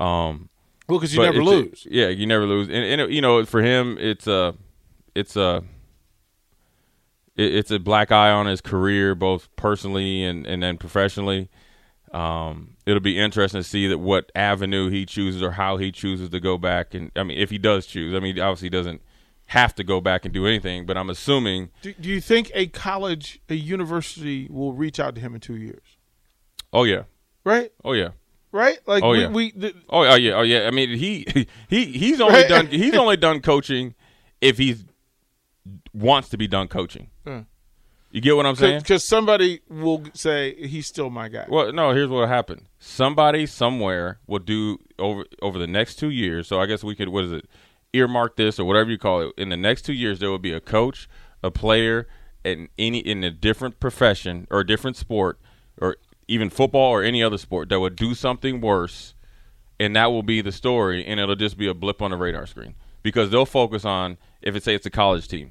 Um, 0.00 0.48
well, 0.88 0.98
because 0.98 1.14
you 1.14 1.22
never 1.22 1.42
lose. 1.42 1.86
Yeah, 1.88 2.08
you 2.08 2.26
never 2.26 2.46
lose, 2.46 2.68
and, 2.68 3.00
and 3.00 3.12
you 3.12 3.20
know, 3.20 3.44
for 3.44 3.62
him, 3.62 3.96
it's 3.98 4.26
a, 4.26 4.54
it's 5.14 5.36
a, 5.36 5.62
it, 7.36 7.54
it's 7.54 7.70
a 7.70 7.78
black 7.78 8.10
eye 8.10 8.30
on 8.30 8.46
his 8.46 8.60
career, 8.60 9.14
both 9.14 9.54
personally 9.54 10.24
and 10.24 10.46
and 10.46 10.62
then 10.62 10.78
professionally. 10.78 11.48
Um, 12.14 12.76
it'll 12.86 13.00
be 13.00 13.18
interesting 13.18 13.60
to 13.60 13.68
see 13.68 13.88
that 13.88 13.98
what 13.98 14.30
avenue 14.34 14.88
he 14.88 15.04
chooses 15.04 15.42
or 15.42 15.52
how 15.52 15.76
he 15.76 15.90
chooses 15.90 16.30
to 16.30 16.40
go 16.40 16.56
back, 16.56 16.94
and 16.94 17.10
I 17.16 17.24
mean, 17.24 17.38
if 17.38 17.50
he 17.50 17.58
does 17.58 17.86
choose, 17.86 18.14
I 18.14 18.20
mean, 18.20 18.38
obviously, 18.38 18.66
he 18.66 18.70
doesn't 18.70 19.02
have 19.46 19.74
to 19.74 19.84
go 19.84 20.00
back 20.00 20.24
and 20.24 20.32
do 20.32 20.46
anything, 20.46 20.86
but 20.86 20.96
I'm 20.96 21.10
assuming. 21.10 21.70
Do, 21.82 21.92
do 21.94 22.08
you 22.08 22.20
think 22.20 22.50
a 22.54 22.68
college, 22.68 23.40
a 23.48 23.54
university, 23.54 24.48
will 24.48 24.72
reach 24.72 25.00
out 25.00 25.14
to 25.16 25.20
him 25.20 25.34
in 25.34 25.40
two 25.40 25.56
years? 25.56 25.98
Oh 26.72 26.84
yeah. 26.84 27.02
Right. 27.44 27.72
Oh 27.84 27.92
yeah 27.92 28.10
right? 28.54 28.78
Like 28.86 29.02
oh, 29.02 29.12
yeah. 29.12 29.28
we, 29.28 29.50
the, 29.50 29.74
oh, 29.90 30.06
oh 30.06 30.14
yeah, 30.14 30.32
oh 30.32 30.42
yeah. 30.42 30.66
I 30.66 30.70
mean, 30.70 30.96
he 30.96 31.26
he 31.68 31.84
he's 31.86 32.20
only 32.20 32.40
right? 32.40 32.48
done 32.48 32.68
he's 32.68 32.94
only 32.94 33.16
done 33.18 33.40
coaching 33.40 33.94
if 34.40 34.56
he 34.56 34.76
wants 35.92 36.30
to 36.30 36.38
be 36.38 36.46
done 36.46 36.68
coaching. 36.68 37.10
You 38.14 38.20
get 38.20 38.36
what 38.36 38.46
I'm 38.46 38.54
saying? 38.54 38.78
Because 38.78 39.02
somebody 39.02 39.60
will 39.68 40.04
say 40.14 40.54
he's 40.54 40.86
still 40.86 41.10
my 41.10 41.28
guy. 41.28 41.46
Well, 41.48 41.72
no. 41.72 41.90
Here's 41.90 42.08
what 42.08 42.28
happened. 42.28 42.62
Somebody 42.78 43.44
somewhere 43.44 44.20
will 44.28 44.38
do 44.38 44.78
over 45.00 45.24
over 45.42 45.58
the 45.58 45.66
next 45.66 45.96
two 45.96 46.10
years. 46.10 46.46
So 46.46 46.60
I 46.60 46.66
guess 46.66 46.84
we 46.84 46.94
could 46.94 47.08
what 47.08 47.24
is 47.24 47.32
it? 47.32 47.48
Earmark 47.92 48.36
this 48.36 48.60
or 48.60 48.66
whatever 48.66 48.88
you 48.88 48.98
call 48.98 49.22
it. 49.22 49.32
In 49.36 49.48
the 49.48 49.56
next 49.56 49.82
two 49.82 49.92
years, 49.92 50.20
there 50.20 50.30
will 50.30 50.38
be 50.38 50.52
a 50.52 50.60
coach, 50.60 51.08
a 51.42 51.50
player, 51.50 52.06
and 52.44 52.68
any 52.78 52.98
in 52.98 53.24
a 53.24 53.32
different 53.32 53.80
profession 53.80 54.46
or 54.48 54.60
a 54.60 54.66
different 54.66 54.96
sport 54.96 55.40
or 55.80 55.96
even 56.28 56.50
football 56.50 56.92
or 56.92 57.02
any 57.02 57.20
other 57.20 57.36
sport 57.36 57.68
that 57.70 57.80
would 57.80 57.96
do 57.96 58.14
something 58.14 58.60
worse, 58.60 59.14
and 59.80 59.96
that 59.96 60.12
will 60.12 60.22
be 60.22 60.40
the 60.40 60.52
story, 60.52 61.04
and 61.04 61.18
it'll 61.18 61.34
just 61.34 61.58
be 61.58 61.66
a 61.66 61.74
blip 61.74 62.00
on 62.00 62.12
the 62.12 62.16
radar 62.16 62.46
screen 62.46 62.76
because 63.02 63.30
they'll 63.30 63.44
focus 63.44 63.84
on 63.84 64.18
if 64.40 64.54
it 64.54 64.62
say 64.62 64.76
it's 64.76 64.86
a 64.86 64.90
college 64.90 65.26
team, 65.26 65.50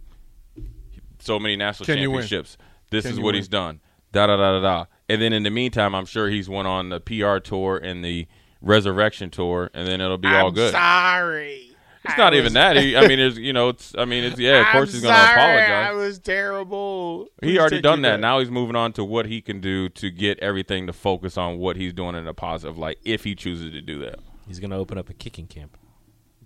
so 1.24 1.40
many 1.40 1.56
national 1.56 1.86
Can 1.86 1.98
championships. 1.98 2.58
This 2.92 3.04
Can 3.06 3.14
is 3.14 3.18
what 3.20 3.28
win? 3.28 3.36
he's 3.36 3.48
done. 3.48 3.80
Da 4.12 4.28
da 4.28 4.38
da 4.38 4.60
da 4.60 4.62
da. 4.62 4.86
and 5.10 5.22
then 5.22 5.34
in 5.34 5.44
the 5.44 5.50
meantime, 5.50 5.96
I'm 5.96 6.06
sure 6.06 6.30
he's 6.30 6.48
went 6.48 6.68
on 6.68 6.90
the 6.90 7.00
PR 7.00 7.38
tour 7.40 7.78
and 7.78 8.06
the 8.06 8.28
resurrection 8.62 9.30
tour, 9.30 9.70
and 9.74 9.88
then 9.88 10.02
it'll 10.02 10.18
be 10.18 10.28
all 10.28 10.52
good. 10.52 10.72
Sorry. 10.72 11.70
It's 12.06 12.18
not 12.18 12.34
even 12.34 12.54
that. 12.54 12.76
He, 12.76 12.98
I 12.98 13.08
mean, 13.08 13.20
it's 13.20 13.38
you 13.38 13.54
know, 13.54 13.70
it's. 13.70 13.96
I 13.98 14.06
mean, 14.06 14.24
it's 14.26 14.38
yeah. 14.38 14.68
Of 14.68 14.68
course, 14.74 14.92
he's 14.92 15.02
going 15.02 15.16
to 15.16 15.22
apologize. 15.22 15.70
I 15.70 15.92
was 15.94 16.20
terrible. 16.20 17.28
He 17.42 17.48
Please 17.54 17.60
already 17.60 17.82
done 17.82 18.00
it 18.00 18.02
that. 18.04 18.12
back. 18.16 18.20
Now 18.20 18.40
he's 18.40 18.52
moving 18.52 18.76
on 18.76 18.92
to 18.94 19.06
what 19.06 19.26
he 19.26 19.42
can 19.42 19.62
do 19.62 19.88
to 19.90 20.12
get 20.12 20.38
everything 20.40 20.86
to 20.88 20.94
focus 20.94 21.38
on 21.38 21.58
what 21.60 21.78
he's 21.78 21.94
doing 21.94 22.16
in 22.16 22.28
a 22.28 22.34
positive 22.34 22.78
light 22.78 23.00
if 23.04 23.24
he 23.24 23.36
chooses 23.36 23.72
to 23.72 23.82
do 23.82 24.00
that. 24.02 24.20
He's 24.48 24.60
going 24.60 24.72
to 24.72 24.76
open 24.76 24.98
up 24.98 25.10
a 25.10 25.14
kicking 25.14 25.48
camp. 25.48 25.78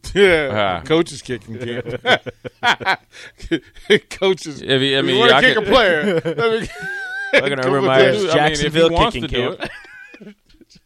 Yeah, 0.13 0.79
Ah. 0.81 0.85
coach 0.85 1.11
is 1.11 1.21
kicking 1.21 1.57
camp. 1.59 1.85
coach 4.09 4.45
is. 4.45 4.61
If 4.61 4.81
he, 4.81 4.97
I 4.97 5.01
mean, 5.01 5.15
you 5.15 5.19
want 5.19 5.31
I 5.33 5.41
to 5.41 5.47
kick 5.47 5.57
could- 5.57 5.67
a 5.67 5.71
player? 5.71 6.13
Let 6.25 6.61
me- 6.61 6.69
Look 7.33 7.51
at 7.51 7.59
Urban 7.59 7.71
with 7.73 7.83
Meyer's 7.83 8.23
that. 8.23 8.39
I 8.39 8.43
mean, 8.45 8.51
if 8.53 8.59
he 8.61 8.65
Jacksonville 8.69 9.11
kicking 9.11 9.27
camp. 9.27 9.59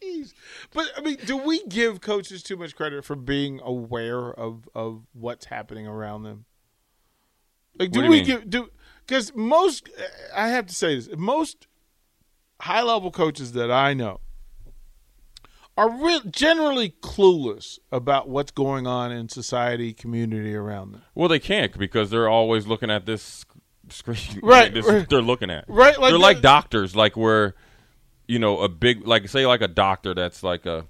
Jeez. 0.04 0.34
But 0.74 0.88
I 0.98 1.02
mean, 1.02 1.18
do 1.26 1.38
we 1.38 1.64
give 1.68 2.02
coaches 2.02 2.42
too 2.44 2.56
much 2.58 2.76
credit 2.76 3.06
for 3.06 3.16
being 3.16 3.60
aware 3.64 4.30
of 4.32 4.68
of 4.74 5.04
what's 5.14 5.46
happening 5.46 5.86
around 5.88 6.24
them? 6.24 6.46
Like, 7.80 7.92
do, 7.92 8.00
What 8.00 8.08
do 8.08 8.08
you 8.08 8.10
we 8.12 8.18
mean? 8.18 8.26
give 8.26 8.50
do 8.50 8.70
because 9.06 9.36
most 9.36 9.90
I 10.36 10.50
have 10.50 10.66
to 10.68 10.76
say 10.76 10.96
this 10.96 11.10
most 11.16 11.68
high 12.62 12.82
level 12.82 13.12
coaches 13.12 13.52
that 13.54 13.72
I 13.72 13.94
know 13.94 14.20
are 15.82 15.90
re- 15.90 16.22
generally 16.30 16.94
clueless 17.02 17.80
about 17.92 18.30
what's 18.30 18.52
going 18.52 18.86
on 18.86 19.12
in 19.12 19.30
society, 19.30 19.94
community 19.94 20.54
around 20.54 20.92
them. 20.92 21.02
Well, 21.16 21.28
they 21.28 21.40
can't 21.40 21.76
because 21.78 22.10
they're 22.12 22.30
always 22.30 22.68
looking 22.68 22.92
at 22.92 23.06
this 23.06 23.46
screen. 23.90 24.18
Right, 24.44 24.74
This, 24.74 24.86
right. 24.86 25.10
They're 25.10 25.22
looking 25.22 25.50
at. 25.50 25.66
Right, 25.68 25.98
like 26.00 26.12
they're 26.12 26.12
the- 26.12 26.18
like 26.20 26.42
doctors, 26.42 26.96
like 26.96 27.18
where, 27.18 27.56
you 28.28 28.38
know, 28.40 28.60
a 28.60 28.70
big, 28.70 29.08
like 29.08 29.28
say, 29.28 29.46
like 29.48 29.62
a 29.62 29.68
doctor 29.68 30.14
that's 30.14 30.44
like 30.44 30.66
a, 30.66 30.86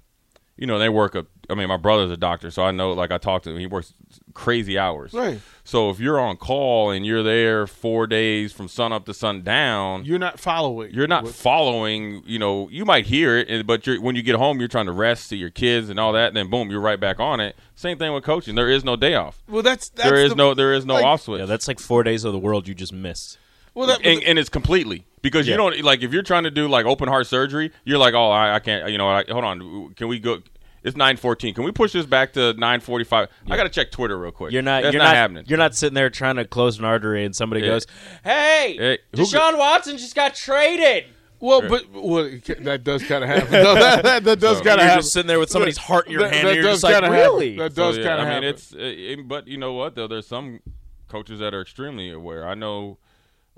you 0.56 0.66
know, 0.66 0.78
they 0.78 0.88
work 0.88 1.14
a. 1.14 1.26
I 1.50 1.54
mean, 1.54 1.68
my 1.68 1.76
brother's 1.76 2.10
a 2.10 2.16
doctor, 2.16 2.50
so 2.50 2.62
I 2.62 2.70
know. 2.70 2.92
Like 2.92 3.10
I 3.10 3.18
talked 3.18 3.44
to 3.44 3.50
him, 3.50 3.58
he 3.58 3.66
works 3.66 3.92
crazy 4.32 4.78
hours. 4.78 5.12
Right. 5.12 5.40
So 5.64 5.90
if 5.90 6.00
you're 6.00 6.18
on 6.20 6.36
call 6.36 6.90
and 6.90 7.04
you're 7.04 7.22
there 7.22 7.66
four 7.66 8.06
days 8.06 8.52
from 8.52 8.68
sun 8.68 8.92
up 8.92 9.04
to 9.06 9.14
sundown, 9.14 10.04
You're 10.04 10.18
not 10.18 10.38
following. 10.40 10.92
you're 10.92 11.06
not 11.06 11.24
what- 11.24 11.34
following. 11.34 12.22
You 12.26 12.38
know, 12.38 12.68
you 12.70 12.84
might 12.84 13.06
hear 13.06 13.36
it, 13.38 13.66
but 13.66 13.86
you're, 13.86 14.00
when 14.00 14.14
you 14.16 14.22
get 14.22 14.36
home, 14.36 14.58
you're 14.60 14.68
trying 14.68 14.86
to 14.86 14.92
rest, 14.92 15.26
see 15.28 15.36
your 15.36 15.50
kids, 15.50 15.88
and 15.90 15.98
all 16.00 16.12
that. 16.12 16.28
And 16.28 16.36
then 16.36 16.48
boom, 16.50 16.70
you're 16.70 16.80
right 16.80 16.98
back 17.00 17.20
on 17.20 17.40
it. 17.40 17.56
Same 17.74 17.98
thing 17.98 18.12
with 18.12 18.24
coaching. 18.24 18.54
There 18.54 18.70
is 18.70 18.84
no 18.84 18.96
day 18.96 19.14
off. 19.14 19.42
well, 19.48 19.62
that's, 19.62 19.88
that's 19.90 20.08
there 20.08 20.18
is 20.18 20.30
the- 20.30 20.36
no 20.36 20.54
there 20.54 20.72
is 20.74 20.84
no 20.86 20.94
like- 20.94 21.04
off 21.04 21.22
switch. 21.22 21.40
Yeah, 21.40 21.46
that's 21.46 21.68
like 21.68 21.80
four 21.80 22.02
days 22.02 22.24
of 22.24 22.32
the 22.32 22.38
world 22.38 22.66
you 22.68 22.74
just 22.74 22.92
missed. 22.92 23.38
Well, 23.74 23.86
that, 23.86 24.04
and, 24.04 24.22
and 24.24 24.38
it's 24.38 24.48
completely 24.50 25.06
because 25.22 25.46
Yeah. 25.46 25.52
you 25.52 25.56
don't 25.56 25.82
like 25.82 26.02
if 26.02 26.12
you're 26.12 26.22
trying 26.22 26.44
to 26.44 26.50
do 26.50 26.68
like 26.68 26.84
open 26.86 27.08
heart 27.08 27.26
surgery, 27.26 27.72
you're 27.84 27.98
like, 27.98 28.14
oh, 28.14 28.30
I, 28.30 28.56
I 28.56 28.58
can't. 28.58 28.90
You 28.90 28.98
know, 28.98 29.08
I, 29.08 29.24
hold 29.28 29.44
on, 29.44 29.94
can 29.94 30.08
we 30.08 30.18
go? 30.18 30.40
It's 30.84 30.96
nine 30.96 31.16
fourteen. 31.16 31.54
Can 31.54 31.62
we 31.64 31.70
push 31.70 31.92
this 31.92 32.06
back 32.06 32.32
to 32.32 32.54
nine 32.54 32.80
forty 32.80 33.04
five? 33.04 33.28
I 33.48 33.56
got 33.56 33.62
to 33.62 33.68
check 33.68 33.92
Twitter 33.92 34.18
real 34.18 34.32
quick. 34.32 34.52
You're 34.52 34.62
not. 34.62 34.82
That's 34.82 34.92
you're 34.92 35.00
not, 35.02 35.10
not, 35.10 35.14
happening. 35.14 35.44
You're 35.46 35.58
not 35.58 35.74
sitting 35.76 35.94
there 35.94 36.10
trying 36.10 36.36
to 36.36 36.44
close 36.44 36.78
an 36.78 36.84
artery, 36.84 37.24
and 37.24 37.34
somebody 37.36 37.60
Yeah. 37.62 37.68
goes, 37.68 37.86
"Hey, 38.24 38.76
Hey, 38.78 38.98
who 39.14 39.22
Deshaun 39.22 39.58
Watson 39.58 39.96
just 39.96 40.14
got 40.16 40.34
traded." 40.34 41.04
Well, 41.38 41.62
but 41.68 41.84
well, 41.92 42.28
that 42.60 42.82
does 42.84 43.02
kind 43.04 43.22
of 43.24 43.30
happen. 43.30 43.50
No, 43.52 43.74
that, 43.76 44.02
that, 44.04 44.24
that 44.24 44.40
does 44.40 44.58
So- 44.58 44.64
kind 44.64 44.80
of 44.80 44.84
You're 44.84 44.88
happen. 44.90 45.02
just 45.02 45.12
sitting 45.12 45.26
there 45.28 45.38
with 45.40 45.50
somebody's 45.50 45.76
heart 45.78 46.06
in 46.06 46.12
your 46.12 46.22
That- 46.22 46.34
hand, 46.34 46.46
that 46.46 46.50
and 46.50 46.56
you're 46.56 46.64
does 46.64 46.80
just 46.80 46.84
like, 46.84 46.94
kinda 46.94 47.08
happen. 47.16 47.20
"Really?" 47.22 47.56
That 47.56 47.74
does 47.74 47.76
So, 47.76 47.86
does 47.86 47.98
yeah, 47.98 48.04
kind 48.04 48.20
of 48.20 48.26
I 48.26 48.30
happen. 48.30 48.40
mean, 48.44 48.50
it's. 48.54 48.72
Uh, 48.74 48.78
it- 49.22 49.28
but 49.28 49.46
you 49.48 49.58
know 49.58 49.72
what 49.74 49.94
though? 49.94 50.08
There's 50.08 50.26
some 50.26 50.60
coaches 51.08 51.38
that 51.40 51.54
are 51.54 51.60
extremely 51.60 52.10
aware. 52.10 52.46
I 52.46 52.54
know, 52.54 52.98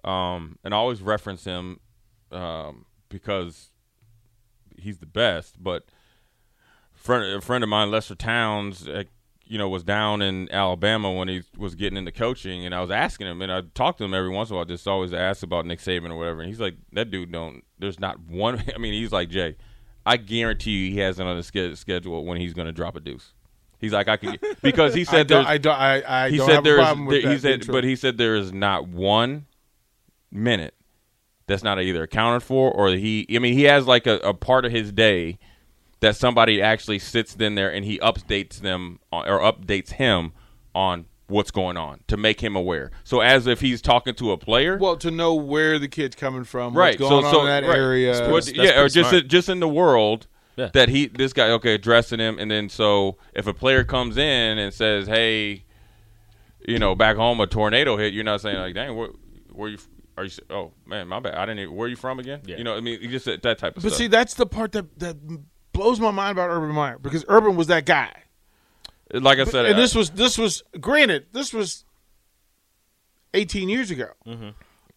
um, 0.05 0.59
and 0.65 0.75
I 0.75 0.77
always 0.77 1.03
reference 1.03 1.45
him 1.45 1.81
um, 2.31 2.85
because 3.09 3.71
he's 4.79 4.99
the 4.99 5.07
best. 5.07 5.63
But 5.63 5.85
friend, 6.93 7.25
a 7.25 7.41
friend 7.41 7.65
of 7.65 7.71
mine, 7.71 7.91
Lester 7.91 8.15
Towns, 8.15 8.87
uh, 8.89 9.05
you 9.47 9.59
know, 9.59 9.69
was 9.69 9.83
down 9.85 10.23
in 10.23 10.51
Alabama 10.51 11.13
when 11.13 11.29
he 11.29 11.43
was 11.57 11.75
getting 11.75 11.97
into 11.99 12.13
coaching, 12.13 12.65
and 12.65 12.75
I 12.75 12.81
was 12.81 12.91
asking 12.91 13.27
him, 13.27 13.43
and 13.43 13.53
I 13.53 13.63
talked 13.75 13.99
to 13.99 14.05
him 14.05 14.15
every 14.15 14.31
once 14.31 14.49
in 14.51 14.55
a 14.55 14.57
while, 14.57 14.65
just 14.65 14.89
always 14.89 15.13
ask 15.13 15.43
about 15.43 15.67
Nick 15.67 15.81
Saban 15.81 16.11
or 16.11 16.17
whatever, 16.17 16.41
and 16.41 16.49
he's 16.49 16.61
like, 16.61 16.77
that 16.93 17.11
dude 17.11 17.31
don't. 17.33 17.63
There's 17.79 18.01
not 18.01 18.21
one. 18.21 18.63
I 18.75 18.79
mean, 18.79 18.95
he's 18.95 19.13
like 19.13 19.29
Jay. 19.29 19.57
I 20.07 20.19
guarantee 20.19 20.71
you, 20.87 20.93
he 20.93 20.99
hasn't 20.99 21.27
on 21.27 21.37
his 21.37 21.47
schedule 21.79 22.25
when 22.27 22.39
he's 22.39 22.53
going 22.53 22.67
to 22.67 22.73
drop 22.73 22.95
a 22.95 23.01
deuce. 23.01 23.33
He's 23.81 23.93
like, 23.93 24.09
I 24.09 24.17
could 24.19 24.39
because 24.63 24.95
he 24.95 25.03
I 25.03 25.05
said 25.05 25.27
don't, 25.27 25.45
there's 25.45 25.47
I 25.47 25.59
don't. 25.59 25.75
I, 25.79 26.25
I 26.25 26.31
he 26.31 26.37
don't 26.39 26.47
said 26.47 26.55
have 26.57 26.65
a 26.65 26.69
there's 26.69 26.79
problem 26.81 27.07
with 27.07 27.23
there- 27.23 27.33
he 27.33 27.39
said 27.39 27.63
true. 27.63 27.73
but 27.73 27.85
he 27.85 27.97
said 27.97 28.17
there 28.19 28.37
is 28.37 28.53
not 28.53 28.87
one 28.89 29.47
minute 30.35 30.75
that's 31.47 31.63
not 31.63 31.81
either 31.81 32.03
accounted 32.03 32.43
for 32.43 32.71
or 32.71 32.91
he 32.91 33.27
I 33.35 33.39
mean 33.39 33.55
he 33.55 33.63
has 33.65 33.87
like 33.87 34.07
a, 34.07 34.17
a 34.19 34.35
part 34.35 34.65
of 34.65 34.73
his 34.73 34.93
day 34.93 35.39
that 36.01 36.17
somebody 36.17 36.61
actually 36.61 36.99
sits 36.99 37.35
in 37.37 37.55
there 37.55 37.73
and 37.73 37.85
he 37.85 37.99
updates 38.01 38.61
them 38.61 38.99
on, 39.11 39.27
or 39.29 39.41
updates 39.41 39.93
him 39.93 40.33
on 40.75 41.07
what's 41.29 41.51
going 41.51 41.77
on 41.79 42.01
to 42.07 42.17
make 42.19 42.43
him 42.43 42.55
aware. 42.55 42.91
So 43.05 43.21
as 43.21 43.47
if 43.47 43.61
he's 43.61 43.81
talking 43.81 44.15
to 44.17 44.33
a 44.33 44.37
player. 44.37 44.77
well 44.77 44.97
to 44.99 45.11
know 45.11 45.35
where 45.35 45.79
the 45.79 45.89
kid's 45.89 46.17
coming 46.17 46.45
from, 46.45 46.77
right. 46.77 46.99
what's 47.01 47.11
going 47.11 47.25
so 47.25 47.33
so 47.33 47.41
in 47.41 47.47
that 47.47 47.65
right. 47.65 47.79
area. 47.79 48.31
What- 48.31 48.45
that's 48.45 48.53
yeah, 48.57 48.81
or 48.81 48.89
just 48.89 49.11
smart. 49.11 49.29
just 49.29 49.49
in 49.49 49.61
the 49.61 49.69
world 49.69 50.27
Yeah. 50.57 50.69
that 50.75 50.89
he 50.91 51.07
this 51.07 51.33
guy 51.33 51.51
okay 51.53 51.75
addressing 51.75 52.19
him, 52.21 52.39
and 52.39 52.51
then 52.51 52.69
so 52.69 53.17
if 53.33 53.47
a 53.47 53.55
player 53.55 53.85
comes 53.85 54.17
in 54.17 54.59
and 54.59 54.75
says, 54.75 55.07
"Hey, 55.07 55.65
you 56.67 56.79
know, 56.79 56.95
back 56.95 57.17
home 57.17 57.41
a 57.41 57.47
tornado 57.47 57.97
hit," 57.97 58.13
you're 58.13 58.25
not 58.25 58.41
saying 58.41 58.59
like, 58.59 58.75
"Dang, 58.75 58.95
where, 58.97 59.09
where 59.53 59.71
you?" 59.71 59.79
Are 60.17 60.25
you? 60.25 60.31
Oh 60.51 60.73
man, 60.87 61.09
my 61.09 61.19
bad. 61.21 61.35
I 61.35 61.47
didn't. 61.47 61.61
Even, 61.61 61.75
where 61.75 61.87
are 61.87 61.91
you 61.91 61.97
from 61.97 62.19
again? 62.19 62.41
Yeah. 62.47 62.57
You 62.57 62.65
know, 62.65 62.77
I 62.77 62.81
mean, 62.81 63.01
you 63.03 63.09
just 63.09 63.25
said 63.25 63.43
that 63.43 63.59
type 63.59 63.77
of 63.77 63.83
But 63.83 63.91
stuff. 63.91 63.99
see, 63.99 64.07
that's 64.07 64.35
the 64.35 64.47
part 64.47 64.73
that 64.73 64.99
that 65.01 65.17
blows 65.73 65.99
my 65.99 66.11
mind 66.13 66.33
about 66.39 66.51
Urban 66.51 66.71
Meyer 66.75 66.99
because 66.99 67.25
Urban 67.29 67.57
was 67.57 67.67
that 67.67 67.85
guy, 67.85 68.13
like 69.13 69.39
I 69.41 69.45
said, 69.45 69.67
and 69.67 69.75
I- 69.75 69.81
this 69.81 69.95
was 69.95 70.11
this 70.11 70.39
was 70.39 70.63
granted 70.81 71.27
this 71.33 71.53
was 71.53 71.85
eighteen 73.35 73.69
years 73.69 73.91
ago. 73.91 74.09
Mm-hmm. 74.27 74.51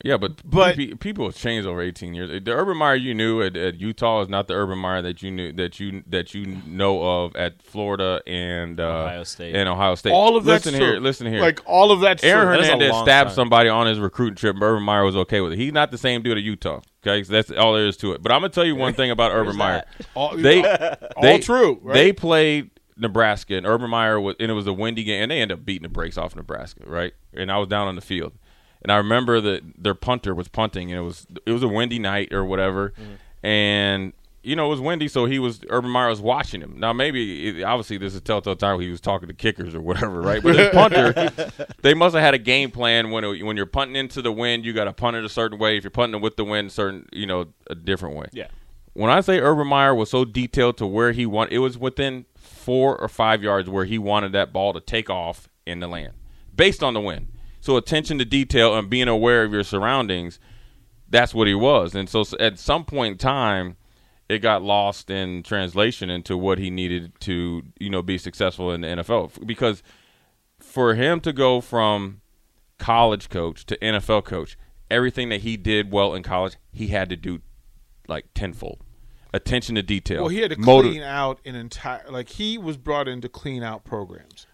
Yeah, 0.04 0.18
but 0.18 0.48
but- 0.48 0.75
pe- 0.75 0.94
people 0.94 1.25
have 1.25 1.36
changed 1.36 1.68
over 1.68 1.82
18 1.82 2.13
years. 2.13 2.30
The 2.44 2.51
Urban 2.51 2.77
Meyer 2.77 2.96
you 2.96 3.13
knew 3.13 3.42
at, 3.42 3.58
at 3.58 3.80
Utah 3.80 4.22
is 4.22 4.30
not 4.30 4.48
the 4.48 4.54
Urban 4.54 4.77
Meyer 4.77 5.01
that 5.01 5.24
you 5.24 5.32
knew 5.32 5.51
that 5.54 5.80
you 5.80 6.04
that 6.08 6.34
you 6.36 6.46
know 6.68 7.01
of 7.24 7.36
at 7.36 7.62
Florida 7.63 8.22
and 8.27 8.80
uh, 8.80 9.04
Ohio 9.04 9.24
State. 9.24 9.56
And 9.56 9.68
Ohio 9.68 9.96
State. 9.96 10.12
All 10.12 10.38
of 10.38 10.46
that's 10.46 10.66
listen 10.66 10.80
true. 10.80 10.92
here. 10.92 11.00
Listen 11.00 11.27
here. 11.27 11.42
Like 11.42 11.62
all 11.66 11.92
of 11.92 12.00
that's 12.00 12.24
Aaron 12.24 12.48
true. 12.48 12.58
That 12.58 12.62
is 12.62 12.68
a 12.68 12.72
Hernandez 12.74 12.98
stabbed 13.01 13.30
time. 13.30 13.36
somebody 13.36 13.70
on 13.70 13.88
his 13.88 14.00
recruiting 14.00 14.36
trip. 14.36 14.56
and 14.56 14.63
Urban 14.63 14.84
Meyer 14.84 15.04
was 15.04 15.16
okay 15.16 15.42
with 15.42 15.54
it. 15.54 15.58
He's 15.58 15.74
not 15.74 15.89
the 15.92 15.98
same 15.98 16.22
dude 16.22 16.38
at 16.38 16.44
Utah. 16.44 16.82
Okay, 17.06 17.24
so 17.24 17.34
that's 17.34 17.51
all 17.51 17.74
there 17.74 17.88
is 17.88 17.98
to 17.98 18.12
it. 18.13 18.22
But 18.22 18.32
I'm 18.32 18.42
gonna 18.42 18.50
tell 18.50 18.66
you 18.66 18.75
one 18.75 18.94
thing 18.94 19.12
about 19.12 19.32
Urban 19.34 19.56
Meyer. 19.56 19.84
All, 20.13 20.36
They, 20.38 20.63
all 21.16 21.22
they 21.24 21.39
true. 21.39 21.80
Right? 21.82 21.94
They 21.94 22.13
played 22.13 22.70
Nebraska, 22.98 23.56
and 23.56 23.66
Urban 23.66 23.89
Meyer 23.89 24.20
was, 24.20 24.36
and 24.39 24.51
it 24.51 24.54
was 24.54 24.68
a 24.68 24.74
windy 24.74 25.04
game, 25.04 25.24
and 25.24 25.32
they 25.32 25.39
ended 25.39 25.58
up 25.60 25.66
beating 25.66 25.84
the 25.84 25.89
brakes 25.89 26.18
off 26.18 26.36
Nebraska, 26.36 26.84
right? 26.86 27.13
And 27.34 27.51
I 27.51 27.58
was 27.58 27.68
down 27.68 27.88
on 27.88 27.96
the 27.96 28.01
field, 28.01 28.34
and 28.81 28.91
I 28.91 28.98
remember 28.98 29.41
that 29.41 29.62
their 29.77 29.96
punter 29.96 30.34
was 30.34 30.48
punting, 30.48 30.91
and 30.91 31.00
it 31.00 31.03
was 31.03 31.27
it 31.46 31.51
was 31.51 31.63
a 31.63 31.67
windy 31.67 32.00
night 32.00 32.34
or 32.34 32.46
whatever, 32.46 32.91
mm-hmm. 32.91 33.46
and 33.46 34.13
you 34.43 34.55
know 34.55 34.67
it 34.67 34.69
was 34.69 34.79
windy, 34.79 35.07
so 35.07 35.25
he 35.25 35.39
was 35.39 35.62
Urban 35.69 35.89
Meyer 35.89 36.10
was 36.10 36.22
watching 36.22 36.62
him. 36.62 36.79
Now 36.79 36.93
maybe 36.93 37.48
it, 37.48 37.63
obviously 37.63 37.98
this 37.98 38.15
is 38.15 38.22
telltale 38.22 38.55
time 38.55 38.79
he 38.79 38.89
was 38.89 39.01
talking 39.01 39.27
to 39.27 39.34
kickers 39.34 39.75
or 39.75 39.81
whatever, 39.81 40.22
right? 40.22 40.41
But 40.41 40.55
this 40.55 40.74
punter, 40.74 41.31
they 41.81 41.93
must 41.93 42.15
have 42.15 42.24
had 42.24 42.34
a 42.34 42.39
game 42.39 42.72
plan 42.72 43.12
when 43.12 43.24
it, 43.24 43.43
when 43.43 43.57
you're 43.57 43.65
punting 43.65 43.96
into 43.96 44.22
the 44.22 44.31
wind, 44.31 44.65
you 44.65 44.74
got 44.74 44.86
to 44.86 44.93
punt 44.93 45.17
it 45.17 45.25
a 45.25 45.29
certain 45.29 45.57
way. 45.57 45.77
If 45.77 45.84
you're 45.84 45.91
punting 45.91 46.19
it 46.19 46.24
with 46.24 46.38
the 46.38 46.46
wind, 46.46 46.72
certain 46.72 47.07
you 47.12 47.25
know 47.25 47.48
a 47.67 47.75
different 47.75 48.15
way. 48.15 48.27
Yeah. 48.31 48.48
When 48.93 49.12
I 49.12 49.22
say 49.22 49.39
Urban 49.39 49.67
Meyer 49.67 49.93
was 49.93 50.10
so 50.10 50.25
detailed 50.25 50.77
to 50.77 50.88
where 50.88 51.12
he 51.12 51.27
wanted, 51.27 51.53
it 51.53 51.60
was 51.60 51.77
within 51.77 52.25
four 52.36 53.00
or 53.00 53.07
five 53.07 53.43
yards 53.43 53.69
where 53.69 53.86
he 53.86 54.00
wanted 54.00 54.31
that 54.31 54.51
ball 54.51 54.74
to 54.74 54.79
take 54.79 55.10
off 55.10 55.48
in 55.67 55.81
the 55.81 55.88
land, 55.88 56.13
based 56.55 56.81
on 56.81 56.93
the 56.93 57.01
wind. 57.01 57.27
So 57.67 57.75
attention 57.75 58.17
to 58.19 58.24
detail 58.24 58.77
and 58.77 58.89
being 58.89 59.09
aware 59.09 59.43
of 59.43 59.51
your 59.51 59.65
surroundings, 59.65 60.39
that's 61.09 61.33
what 61.33 61.47
he 61.47 61.53
was. 61.53 61.95
And 61.95 62.07
so 62.07 62.24
at 62.39 62.57
some 62.57 62.86
point 62.86 63.12
in 63.12 63.17
time, 63.17 63.75
it 64.29 64.39
got 64.39 64.63
lost 64.63 65.09
in 65.09 65.43
translation 65.43 66.09
into 66.09 66.38
what 66.38 66.59
he 66.59 66.69
needed 66.69 67.12
to, 67.19 67.63
you 67.77 67.89
know, 67.89 68.01
be 68.01 68.17
successful 68.17 68.71
in 68.71 68.79
the 68.79 68.88
NFL. 68.88 69.45
Because 69.45 69.83
for 70.62 70.95
him 70.95 71.19
to 71.19 71.33
go 71.33 71.59
from 71.59 72.21
college 72.77 73.27
coach 73.27 73.65
to 73.65 73.75
NFL 73.79 74.24
coach, 74.24 74.57
everything 74.89 75.27
that 75.27 75.41
he 75.41 75.57
did 75.57 75.91
well 75.91 76.15
in 76.15 76.24
college, 76.24 76.55
he 76.71 76.88
had 76.88 77.09
to 77.09 77.17
do 77.17 77.41
like 78.07 78.27
tenfold. 78.33 78.79
Attention 79.33 79.75
to 79.75 79.83
detail. 79.83 80.21
well, 80.21 80.29
he 80.29 80.39
had 80.39 80.51
to 80.51 80.55
clean 80.55 81.01
out 81.01 81.41
an 81.43 81.55
entire 81.55 82.09
like 82.09 82.29
he 82.29 82.57
was 82.57 82.77
brought 82.77 83.09
in 83.09 83.19
to 83.19 83.27
clean 83.27 83.62
out 83.62 83.83
programs 83.83 84.47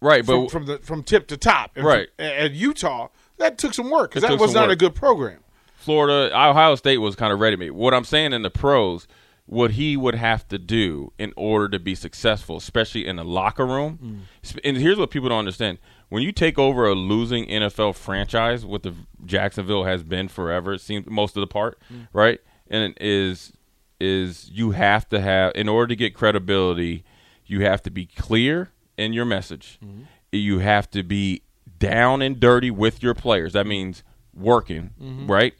right, 0.00 0.24
but 0.24 0.34
from, 0.34 0.48
from 0.48 0.66
the 0.66 0.78
from 0.78 1.02
tip 1.02 1.26
to 1.28 1.36
top. 1.36 1.72
And 1.76 1.84
Right. 1.84 2.08
from- 2.16 2.24
at 2.26 2.52
Utah, 2.52 3.08
that 3.38 3.58
took 3.58 3.74
some 3.74 3.90
work 3.90 4.10
because 4.10 4.28
that 4.28 4.38
was 4.38 4.54
not 4.54 4.70
a 4.70 4.76
good 4.76 4.94
program. 4.94 5.40
Florida, 5.76 6.34
Ohio 6.36 6.74
State 6.74 6.98
was 6.98 7.14
kind 7.16 7.32
of 7.32 7.40
ready 7.40 7.56
to 7.56 7.60
me. 7.60 7.70
What 7.70 7.94
I'm 7.94 8.04
saying 8.04 8.32
in 8.32 8.42
the 8.42 8.50
pros, 8.50 9.06
what 9.46 9.72
he 9.72 9.96
would 9.96 10.16
have 10.16 10.46
to 10.48 10.58
do 10.58 11.12
in 11.18 11.32
order 11.36 11.68
to 11.70 11.78
be 11.78 11.94
successful, 11.94 12.56
especially 12.56 13.06
in 13.06 13.16
the 13.16 13.24
locker 13.24 13.64
room. 13.64 13.96
Hmm. 13.96 14.16
sp- 14.44 14.60
And 14.64 14.76
here's 14.76 14.98
what 14.98 15.10
people 15.10 15.28
don't 15.30 15.38
understand: 15.38 15.78
when 16.10 16.22
you 16.22 16.32
take 16.32 16.58
over 16.58 16.86
a 16.86 16.94
losing 16.94 17.46
NFL 17.46 17.94
franchise, 17.94 18.66
what 18.66 18.82
the 18.82 18.94
Jacksonville 19.24 19.84
has 19.84 20.02
been 20.02 20.28
forever, 20.28 20.74
it 20.74 20.80
seems 20.80 21.06
most 21.08 21.36
of 21.36 21.40
the 21.40 21.46
part, 21.46 21.78
hmm. 21.88 22.02
right? 22.12 22.40
and 22.70 22.92
is 23.00 23.52
is 23.98 24.50
you 24.52 24.72
have 24.72 25.08
to 25.08 25.20
have 25.20 25.52
in 25.54 25.68
order 25.68 25.86
to 25.88 25.96
get 25.96 26.14
credibility, 26.14 27.02
you 27.46 27.62
have 27.62 27.82
to 27.82 27.90
be 27.90 28.04
clear 28.06 28.70
in 28.98 29.12
your 29.12 29.24
message. 29.24 29.78
Mm-hmm. 29.82 30.02
You 30.32 30.58
have 30.58 30.90
to 30.90 31.02
be 31.02 31.42
down 31.78 32.20
and 32.20 32.38
dirty 32.38 32.70
with 32.70 33.02
your 33.02 33.14
players. 33.14 33.54
That 33.54 33.66
means 33.66 34.02
working, 34.34 34.90
mm-hmm. 35.00 35.30
right? 35.30 35.54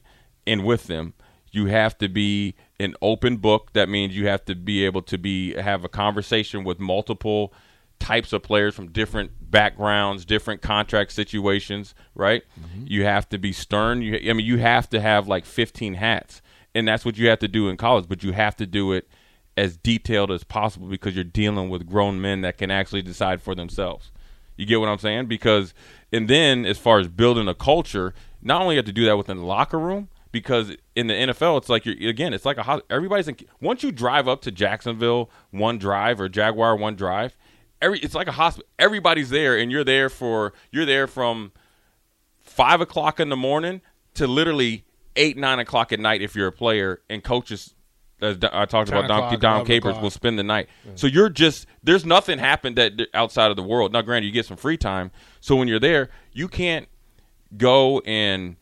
And 0.47 0.65
with 0.65 0.89
them. 0.89 1.15
You 1.51 1.67
have 1.67 1.97
to 1.99 2.09
be 2.09 2.55
an 2.79 2.95
open 3.01 3.39
book. 3.39 3.73
That 3.73 3.89
means 3.89 4.15
you 4.15 4.27
have 4.29 4.45
to 4.45 4.55
be 4.55 4.85
able 4.85 5.01
to 5.03 5.17
be 5.17 5.55
have 5.55 5.83
a 5.83 5.89
conversation 5.89 6.63
with 6.63 6.79
multiple 6.79 7.55
types 7.99 8.33
of 8.33 8.43
players 8.43 8.75
from 8.75 8.89
different 8.89 9.31
backgrounds, 9.51 10.27
different 10.27 10.61
contract 10.61 11.11
situations, 11.13 11.95
right? 12.15 12.43
Mm-hmm. 12.61 12.85
You 12.87 13.05
have 13.05 13.29
to 13.31 13.39
be 13.39 13.53
stern. 13.53 14.03
You, 14.03 14.17
I 14.31 14.35
mean, 14.35 14.45
you 14.45 14.59
have 14.59 14.91
to 14.91 15.01
have 15.01 15.27
like 15.27 15.47
15 15.47 15.95
hats, 15.95 16.43
and 16.75 16.87
that's 16.87 17.05
what 17.05 17.17
you 17.17 17.29
have 17.29 17.39
to 17.39 17.49
do 17.49 17.71
in 17.71 17.79
college. 17.79 18.07
But 18.09 18.23
you 18.23 18.33
have 18.33 18.57
to 18.57 18.67
do 18.67 18.93
it 18.93 19.09
as 19.59 19.77
detailed 19.77 20.31
as 20.31 20.45
possible 20.45 20.87
because 20.87 21.17
you're 21.17 21.25
dealing 21.25 21.69
with 21.69 21.85
grown 21.85 22.21
men 22.21 22.43
that 22.43 22.57
can 22.57 22.71
actually 22.71 23.03
decide 23.03 23.43
for 23.43 23.57
themselves. 23.57 24.13
You 24.57 24.67
get 24.67 24.79
what 24.79 24.89
I'm 24.89 24.99
saying? 24.99 25.27
Because, 25.27 25.75
and 26.13 26.29
then 26.29 26.65
as 26.65 26.79
far 26.79 27.01
as 27.01 27.09
building 27.09 27.49
a 27.49 27.55
culture, 27.55 28.15
not 28.41 28.63
only 28.63 28.77
have 28.77 28.85
to 28.85 28.93
do 28.93 29.05
that 29.07 29.17
within 29.17 29.37
the 29.37 29.45
locker 29.45 29.79
room, 29.79 30.09
because 30.31 30.77
in 30.95 31.09
the 31.09 31.15
NFL, 31.15 31.59
it's 31.59 31.69
like 31.69 31.85
you're 31.87 32.09
again, 32.09 32.33
it's 32.33 32.45
like 32.45 32.57
a 32.57 32.83
everybody's 32.89 33.27
in. 33.27 33.37
Once 33.61 33.83
you 33.83 33.91
drive 33.91 34.29
up 34.29 34.43
to 34.43 34.53
Jacksonville 34.53 35.29
one 35.51 35.79
drive 35.79 36.21
or 36.21 36.29
Jaguar 36.29 36.77
one 36.77 36.95
drive, 36.95 37.37
every 37.83 37.99
it's 37.99 38.15
like 38.15 38.29
a 38.29 38.33
hospital. 38.33 38.69
Everybody's 38.79 39.31
there, 39.31 39.59
and 39.59 39.73
you're 39.73 39.85
there 39.85 40.09
for 40.09 40.53
you're 40.71 40.87
there 40.87 41.07
from 41.09 41.51
five 42.41 42.81
o'clock 42.81 43.19
in 43.19 43.29
the 43.29 43.37
morning 43.37 43.81
to 44.15 44.27
literally 44.27 44.85
eight 45.17 45.37
nine 45.37 45.59
o'clock 45.59 45.93
at 45.93 45.99
night 45.99 46.23
if 46.23 46.37
you're 46.37 46.49
a 46.49 46.53
player, 46.53 47.01
and 47.11 47.25
coaches. 47.25 47.75
As 48.21 48.37
I 48.53 48.67
talked 48.67 48.89
about, 48.89 49.07
Dom, 49.07 49.39
Dom 49.39 49.65
Capers 49.65 49.91
o'clock. 49.91 50.03
will 50.03 50.11
spend 50.11 50.39
the 50.39 50.43
night. 50.43 50.69
So 50.97 51.07
you're 51.07 51.29
just 51.29 51.67
there's 51.83 52.05
nothing 52.05 52.39
happened 52.39 52.77
that 52.77 53.01
outside 53.15 53.51
of 53.51 53.57
the 53.57 53.63
world. 53.63 53.93
Now, 53.93 54.03
granted, 54.03 54.27
you 54.27 54.33
get 54.33 54.47
some 54.47 54.57
free 54.57 54.77
time. 54.77 55.11
So 55.41 55.55
when 55.55 55.69
you're 55.69 55.79
there, 55.79 56.11
you 56.33 56.49
can't 56.49 56.89
go 57.57 58.01
and 58.01 58.57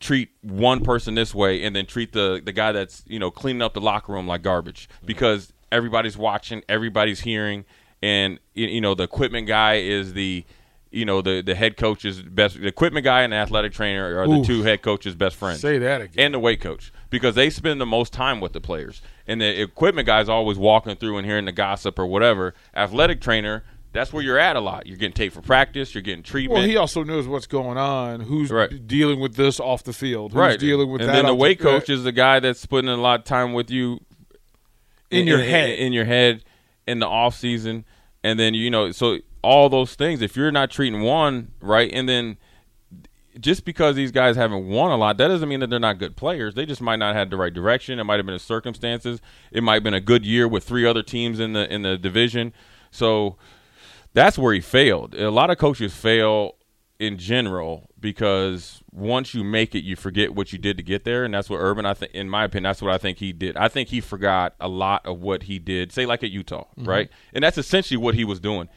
treat 0.00 0.28
one 0.42 0.84
person 0.84 1.14
this 1.14 1.34
way 1.34 1.64
and 1.64 1.74
then 1.74 1.86
treat 1.86 2.12
the 2.12 2.42
the 2.44 2.52
guy 2.52 2.72
that's 2.72 3.02
you 3.06 3.18
know 3.18 3.30
cleaning 3.30 3.62
up 3.62 3.72
the 3.72 3.80
locker 3.80 4.12
room 4.12 4.26
like 4.26 4.42
garbage 4.42 4.88
because 5.04 5.52
everybody's 5.72 6.16
watching, 6.16 6.62
everybody's 6.68 7.20
hearing, 7.20 7.64
and 8.02 8.38
you 8.54 8.80
know 8.80 8.94
the 8.94 9.04
equipment 9.04 9.46
guy 9.46 9.76
is 9.76 10.12
the 10.12 10.44
you 10.90 11.04
know 11.04 11.20
the 11.20 11.42
the 11.42 11.54
head 11.54 11.76
coach's 11.76 12.22
best. 12.22 12.60
The 12.60 12.68
equipment 12.68 13.04
guy 13.04 13.22
and 13.22 13.32
the 13.32 13.36
athletic 13.36 13.72
trainer 13.72 14.20
are 14.20 14.28
the 14.28 14.34
Oof. 14.34 14.46
two 14.46 14.62
head 14.62 14.82
coaches' 14.82 15.14
best 15.14 15.36
friends. 15.36 15.60
Say 15.60 15.78
that 15.78 16.00
again. 16.00 16.26
And 16.26 16.34
the 16.34 16.38
weight 16.38 16.60
coach 16.60 16.92
because 17.14 17.34
they 17.36 17.48
spend 17.48 17.80
the 17.80 17.86
most 17.86 18.12
time 18.12 18.40
with 18.40 18.52
the 18.52 18.60
players, 18.60 19.00
and 19.26 19.40
the 19.40 19.62
equipment 19.62 20.06
guy's 20.06 20.28
always 20.28 20.58
walking 20.58 20.96
through 20.96 21.16
and 21.16 21.24
hearing 21.26 21.44
the 21.44 21.52
gossip 21.52 21.98
or 21.98 22.06
whatever. 22.06 22.54
Athletic 22.74 23.20
trainer. 23.20 23.62
That's 23.92 24.12
where 24.12 24.24
you're 24.24 24.40
at 24.40 24.56
a 24.56 24.60
lot. 24.60 24.88
You're 24.88 24.96
getting 24.96 25.12
taped 25.14 25.36
for 25.36 25.40
practice. 25.42 25.94
You're 25.94 26.02
getting 26.02 26.24
treatment. 26.24 26.58
Well, 26.58 26.66
he 26.68 26.76
also 26.76 27.04
knows 27.04 27.28
what's 27.28 27.46
going 27.46 27.78
on. 27.78 28.18
Who's 28.22 28.50
Right. 28.50 28.84
dealing 28.88 29.20
with 29.20 29.36
this 29.36 29.60
off 29.60 29.84
the 29.84 29.92
field? 29.92 30.32
Who's 30.32 30.38
right 30.40 30.58
dealing 30.58 30.90
with 30.90 31.00
and 31.02 31.08
that? 31.10 31.16
And 31.18 31.26
then 31.28 31.32
the 31.32 31.34
weight 31.36 31.58
the- 31.58 31.64
coach 31.64 31.88
is 31.88 32.02
the 32.02 32.10
guy 32.10 32.40
that's 32.40 32.66
putting 32.66 32.90
a 32.90 32.96
lot 32.96 33.20
of 33.20 33.24
time 33.24 33.52
with 33.52 33.70
you 33.70 34.00
in 35.12 35.28
your 35.28 35.38
head. 35.38 35.78
in, 35.78 35.92
your 35.92 36.06
head 36.06 36.42
in 36.88 36.98
the 36.98 37.06
off 37.06 37.36
season 37.36 37.84
and 38.24 38.38
then 38.38 38.52
you 38.52 38.68
know 38.68 38.90
so 38.90 39.18
all 39.42 39.68
those 39.68 39.94
things 39.94 40.20
if 40.22 40.36
you're 40.36 40.50
not 40.50 40.70
treating 40.70 41.02
one 41.02 41.52
right 41.60 41.90
and 41.92 42.08
then 42.08 42.36
just 43.40 43.64
because 43.64 43.96
these 43.96 44.12
guys 44.12 44.36
haven't 44.36 44.68
won 44.68 44.90
a 44.90 44.96
lot 44.96 45.16
that 45.16 45.28
doesn't 45.28 45.48
mean 45.48 45.60
that 45.60 45.70
they're 45.70 45.78
not 45.78 45.98
good 45.98 46.16
players 46.16 46.54
they 46.54 46.64
just 46.64 46.80
might 46.80 46.96
not 46.96 47.14
have 47.14 47.30
the 47.30 47.36
right 47.36 47.52
direction 47.54 47.98
it 47.98 48.04
might 48.04 48.16
have 48.16 48.26
been 48.26 48.34
the 48.34 48.38
circumstances 48.38 49.20
it 49.50 49.62
might 49.62 49.74
have 49.74 49.82
been 49.82 49.94
a 49.94 50.00
good 50.00 50.24
year 50.24 50.46
with 50.46 50.64
three 50.64 50.86
other 50.86 51.02
teams 51.02 51.40
in 51.40 51.52
the 51.52 51.72
in 51.72 51.82
the 51.82 51.96
division 51.98 52.52
so 52.90 53.36
that's 54.14 54.38
where 54.38 54.54
he 54.54 54.60
failed. 54.60 55.14
A 55.14 55.30
lot 55.30 55.50
of 55.50 55.58
coaches 55.58 55.94
fail 55.94 56.54
in 57.00 57.18
general 57.18 57.90
because 57.98 58.82
once 58.92 59.34
you 59.34 59.42
make 59.42 59.74
it, 59.74 59.82
you 59.82 59.96
forget 59.96 60.34
what 60.34 60.52
you 60.52 60.58
did 60.58 60.76
to 60.76 60.82
get 60.82 61.04
there, 61.04 61.24
and 61.24 61.34
that's 61.34 61.50
what 61.50 61.58
Urban. 61.58 61.84
I 61.84 61.94
think, 61.94 62.12
in 62.12 62.30
my 62.30 62.44
opinion, 62.44 62.70
that's 62.70 62.80
what 62.80 62.92
I 62.92 62.98
think 62.98 63.18
he 63.18 63.32
did. 63.32 63.56
I 63.56 63.68
think 63.68 63.88
he 63.88 64.00
forgot 64.00 64.54
a 64.60 64.68
lot 64.68 65.04
of 65.04 65.20
what 65.20 65.42
he 65.42 65.58
did. 65.58 65.92
Say 65.92 66.06
like 66.06 66.22
at 66.22 66.30
Utah, 66.30 66.64
mm-hmm. 66.78 66.88
right? 66.88 67.10
And 67.34 67.42
that's 67.42 67.58
essentially 67.58 67.98
what 67.98 68.14
he 68.14 68.24
was 68.24 68.38
doing. 68.38 68.68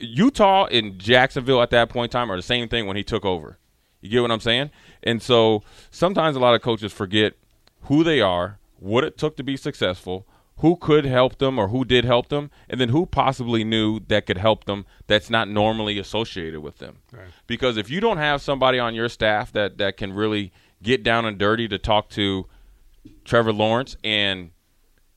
Utah 0.00 0.66
and 0.66 0.98
Jacksonville 0.98 1.60
at 1.60 1.70
that 1.70 1.90
point 1.90 2.14
in 2.14 2.18
time 2.18 2.32
are 2.32 2.36
the 2.36 2.42
same 2.42 2.68
thing 2.68 2.86
when 2.86 2.96
he 2.96 3.04
took 3.04 3.24
over. 3.24 3.58
You 4.00 4.10
get 4.10 4.22
what 4.22 4.30
I'm 4.30 4.40
saying? 4.40 4.70
And 5.02 5.22
so 5.22 5.62
sometimes 5.90 6.36
a 6.36 6.40
lot 6.40 6.54
of 6.54 6.62
coaches 6.62 6.92
forget 6.92 7.34
who 7.82 8.04
they 8.04 8.20
are, 8.20 8.58
what 8.78 9.04
it 9.04 9.18
took 9.18 9.36
to 9.36 9.42
be 9.42 9.56
successful, 9.56 10.26
who 10.58 10.76
could 10.76 11.04
help 11.04 11.38
them 11.38 11.58
or 11.58 11.68
who 11.68 11.84
did 11.84 12.04
help 12.04 12.28
them, 12.28 12.50
and 12.68 12.80
then 12.80 12.88
who 12.88 13.06
possibly 13.06 13.62
knew 13.64 14.00
that 14.08 14.26
could 14.26 14.38
help 14.38 14.64
them 14.64 14.86
that's 15.06 15.30
not 15.30 15.48
normally 15.48 15.98
associated 15.98 16.60
with 16.60 16.78
them. 16.78 16.98
Because 17.46 17.76
if 17.76 17.90
you 17.90 18.00
don't 18.00 18.18
have 18.18 18.42
somebody 18.42 18.78
on 18.78 18.94
your 18.94 19.08
staff 19.08 19.52
that, 19.52 19.78
that 19.78 19.96
can 19.96 20.12
really 20.12 20.52
get 20.82 21.02
down 21.02 21.24
and 21.24 21.38
dirty 21.38 21.68
to 21.68 21.78
talk 21.78 22.08
to 22.10 22.46
Trevor 23.24 23.52
Lawrence 23.52 23.96
and 24.02 24.50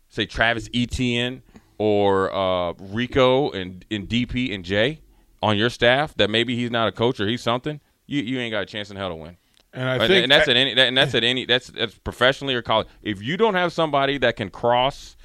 say 0.09 0.25
Travis 0.25 0.69
Etienne 0.73 1.41
or 1.77 2.33
uh, 2.33 2.73
Rico 2.79 3.49
and, 3.51 3.83
and 3.89 4.07
DP 4.07 4.53
and 4.53 4.63
Jay 4.63 5.01
on 5.41 5.57
your 5.57 5.69
staff, 5.71 6.13
that 6.17 6.29
maybe 6.29 6.55
he's 6.55 6.69
not 6.69 6.87
a 6.87 6.91
coach 6.91 7.19
or 7.19 7.27
he's 7.27 7.41
something, 7.41 7.79
you, 8.07 8.21
you 8.21 8.39
ain't 8.39 8.51
got 8.51 8.63
a 8.63 8.65
chance 8.65 8.89
in 8.91 8.97
hell 8.97 9.09
to 9.09 9.15
win. 9.15 9.37
and 9.73 9.87
I 9.87 9.95
And, 9.95 10.07
think 10.07 10.23
and 10.23 10.31
that's 10.31 10.47
at 10.49 10.55
any 10.57 10.71
and 10.79 10.97
that's 10.97 11.15
at 11.15 11.23
any 11.23 11.45
that's 11.45 11.67
that's 11.67 11.95
professionally 11.99 12.55
or 12.55 12.61
college. 12.61 12.87
If 13.01 13.21
you 13.21 13.37
don't 13.37 13.53
have 13.55 13.71
somebody 13.73 14.17
that 14.19 14.35
can 14.35 14.49
cross 14.49 15.15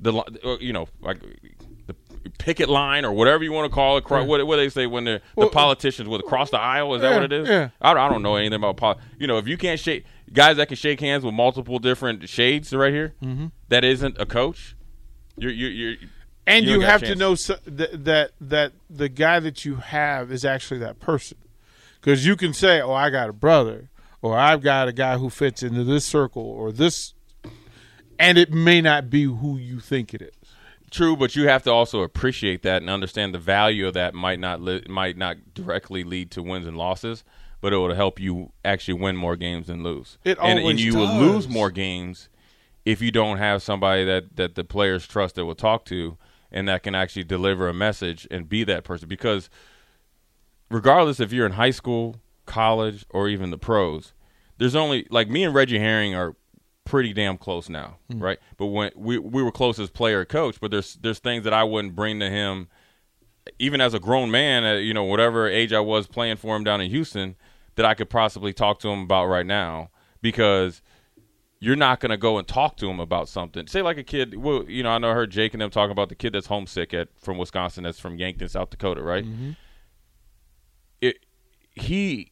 the 0.00 0.12
you 0.60 0.72
know 0.72 0.88
like 1.00 1.20
the 1.86 1.94
picket 2.38 2.68
line 2.68 3.04
or 3.04 3.12
whatever 3.12 3.44
you 3.44 3.52
want 3.52 3.70
to 3.70 3.74
call 3.74 3.96
it, 3.96 4.04
cro- 4.04 4.24
what 4.24 4.46
what 4.46 4.56
they 4.56 4.68
say 4.68 4.86
when 4.86 5.04
the 5.04 5.22
Well, 5.36 5.48
the 5.48 5.52
politicians 5.54 6.08
would 6.08 6.22
cross 6.24 6.50
the 6.50 6.58
aisle. 6.60 6.94
Is 6.94 7.02
that 7.02 7.14
what 7.14 7.24
it 7.24 7.32
is? 7.32 7.48
yeah. 7.48 7.70
I, 7.80 7.94
don't- 7.94 8.02
I 8.02 8.08
don't 8.08 8.22
know 8.22 8.36
anything 8.36 8.56
about 8.56 8.76
pol- 8.76 9.00
you 9.18 9.26
know 9.26 9.38
if 9.38 9.46
you 9.48 9.56
can't 9.56 9.80
shake 9.80 10.04
guys 10.32 10.56
that 10.58 10.68
can 10.68 10.76
shake 10.76 11.00
hands 11.00 11.24
with 11.24 11.32
multiple 11.34 11.78
different 11.78 12.28
shades 12.28 12.72
right 12.74 12.92
here, 12.92 13.14
Mm-hmm. 13.22 13.46
that 13.68 13.84
isn't 13.84 14.16
a 14.20 14.26
coach. 14.26 14.76
You're 15.38 15.52
you're, 15.52 15.70
you're 15.70 15.94
and 16.46 16.64
you 16.64 16.72
you, 16.72 16.76
ain't 16.76 16.82
got 16.82 16.88
a 16.88 16.90
have 16.92 17.02
to 17.02 17.14
know 17.14 17.34
so, 17.36 17.56
that, 17.64 18.04
that 18.04 18.32
that 18.40 18.72
the 18.90 19.08
guy 19.08 19.40
that 19.40 19.64
you 19.64 19.76
have 19.76 20.30
is 20.32 20.44
actually 20.44 20.80
that 20.80 20.98
person 21.00 21.38
because 22.06 22.24
you 22.24 22.36
can 22.36 22.54
say 22.54 22.80
oh 22.80 22.92
i 22.94 23.10
got 23.10 23.28
a 23.28 23.32
brother 23.32 23.90
or 24.22 24.38
i've 24.38 24.62
got 24.62 24.86
a 24.86 24.92
guy 24.92 25.18
who 25.18 25.28
fits 25.28 25.62
into 25.62 25.82
this 25.82 26.04
circle 26.04 26.42
or 26.42 26.70
this 26.70 27.12
and 28.18 28.38
it 28.38 28.52
may 28.52 28.80
not 28.80 29.10
be 29.10 29.24
who 29.24 29.58
you 29.58 29.80
think 29.80 30.14
it 30.14 30.22
is 30.22 30.30
True, 30.90 31.16
but 31.16 31.34
you 31.34 31.48
have 31.48 31.64
to 31.64 31.72
also 31.72 32.02
appreciate 32.02 32.62
that 32.62 32.80
and 32.80 32.88
understand 32.88 33.34
the 33.34 33.38
value 33.38 33.88
of 33.88 33.94
that 33.94 34.14
might 34.14 34.38
not 34.38 34.60
li- 34.60 34.84
might 34.88 35.16
not 35.16 35.36
directly 35.52 36.04
lead 36.04 36.30
to 36.30 36.42
wins 36.42 36.66
and 36.66 36.76
losses, 36.76 37.24
but 37.60 37.72
it 37.72 37.76
will 37.76 37.94
help 37.94 38.20
you 38.20 38.52
actually 38.64 38.94
win 38.94 39.16
more 39.16 39.34
games 39.34 39.66
than 39.66 39.82
lose. 39.82 40.16
It 40.24 40.38
and, 40.38 40.50
and 40.50 40.60
always 40.60 40.84
you 40.84 40.96
will 40.96 41.12
lose 41.12 41.48
more 41.48 41.70
games 41.70 42.28
if 42.84 43.02
you 43.02 43.10
don't 43.10 43.38
have 43.38 43.62
somebody 43.62 44.04
that 44.04 44.36
that 44.36 44.54
the 44.54 44.62
players 44.62 45.08
trust 45.08 45.34
that 45.34 45.44
will 45.44 45.56
talk 45.56 45.84
to 45.86 46.18
and 46.52 46.68
that 46.68 46.84
can 46.84 46.94
actually 46.94 47.24
deliver 47.24 47.68
a 47.68 47.74
message 47.74 48.28
and 48.30 48.48
be 48.48 48.62
that 48.62 48.84
person. 48.84 49.08
Because 49.08 49.50
regardless 50.70 51.20
if 51.20 51.32
you're 51.32 51.46
in 51.46 51.52
high 51.52 51.70
school, 51.70 52.16
college, 52.44 53.04
or 53.10 53.28
even 53.28 53.50
the 53.50 53.58
pros, 53.58 54.12
there's 54.58 54.76
only 54.76 55.06
like 55.10 55.28
me 55.28 55.44
and 55.44 55.54
Reggie 55.54 55.78
Herring 55.78 56.14
are 56.14 56.36
pretty 56.84 57.12
damn 57.12 57.36
close 57.36 57.68
now, 57.68 57.98
hmm. 58.10 58.20
right? 58.20 58.38
But 58.56 58.66
when 58.66 58.92
we 58.96 59.18
we 59.18 59.42
were 59.42 59.52
close 59.52 59.78
as 59.78 59.90
player 59.90 60.24
coach, 60.24 60.60
but 60.60 60.70
there's 60.70 60.94
there's 60.96 61.18
things 61.18 61.44
that 61.44 61.52
I 61.52 61.64
wouldn't 61.64 61.94
bring 61.94 62.20
to 62.20 62.30
him, 62.30 62.68
even 63.58 63.80
as 63.80 63.94
a 63.94 63.98
grown 63.98 64.30
man, 64.30 64.82
you 64.82 64.94
know, 64.94 65.04
whatever 65.04 65.48
age 65.48 65.72
I 65.72 65.80
was 65.80 66.06
playing 66.06 66.36
for 66.36 66.56
him 66.56 66.64
down 66.64 66.80
in 66.80 66.90
Houston, 66.90 67.36
that 67.74 67.84
I 67.84 67.94
could 67.94 68.10
possibly 68.10 68.52
talk 68.52 68.78
to 68.80 68.88
him 68.88 69.02
about 69.02 69.26
right 69.26 69.46
now 69.46 69.90
because 70.22 70.82
you're 71.58 71.76
not 71.76 72.00
going 72.00 72.10
to 72.10 72.16
go 72.16 72.38
and 72.38 72.46
talk 72.46 72.76
to 72.76 72.88
him 72.88 73.00
about 73.00 73.28
something. 73.28 73.66
Say 73.66 73.80
like 73.82 73.96
a 73.96 74.02
kid, 74.02 74.36
well, 74.36 74.64
you 74.68 74.82
know, 74.82 74.90
I 74.90 74.98
know 74.98 75.10
I 75.10 75.14
heard 75.14 75.30
Jake 75.30 75.54
and 75.54 75.60
them 75.60 75.70
talking 75.70 75.90
about 75.92 76.10
the 76.10 76.14
kid 76.14 76.34
that's 76.34 76.46
homesick 76.46 76.92
at 76.92 77.08
from 77.18 77.38
Wisconsin, 77.38 77.84
that's 77.84 77.98
from 77.98 78.18
Yankton, 78.18 78.48
South 78.48 78.70
Dakota, 78.70 79.02
right? 79.02 79.24
It 79.24 79.56
he 81.76 82.30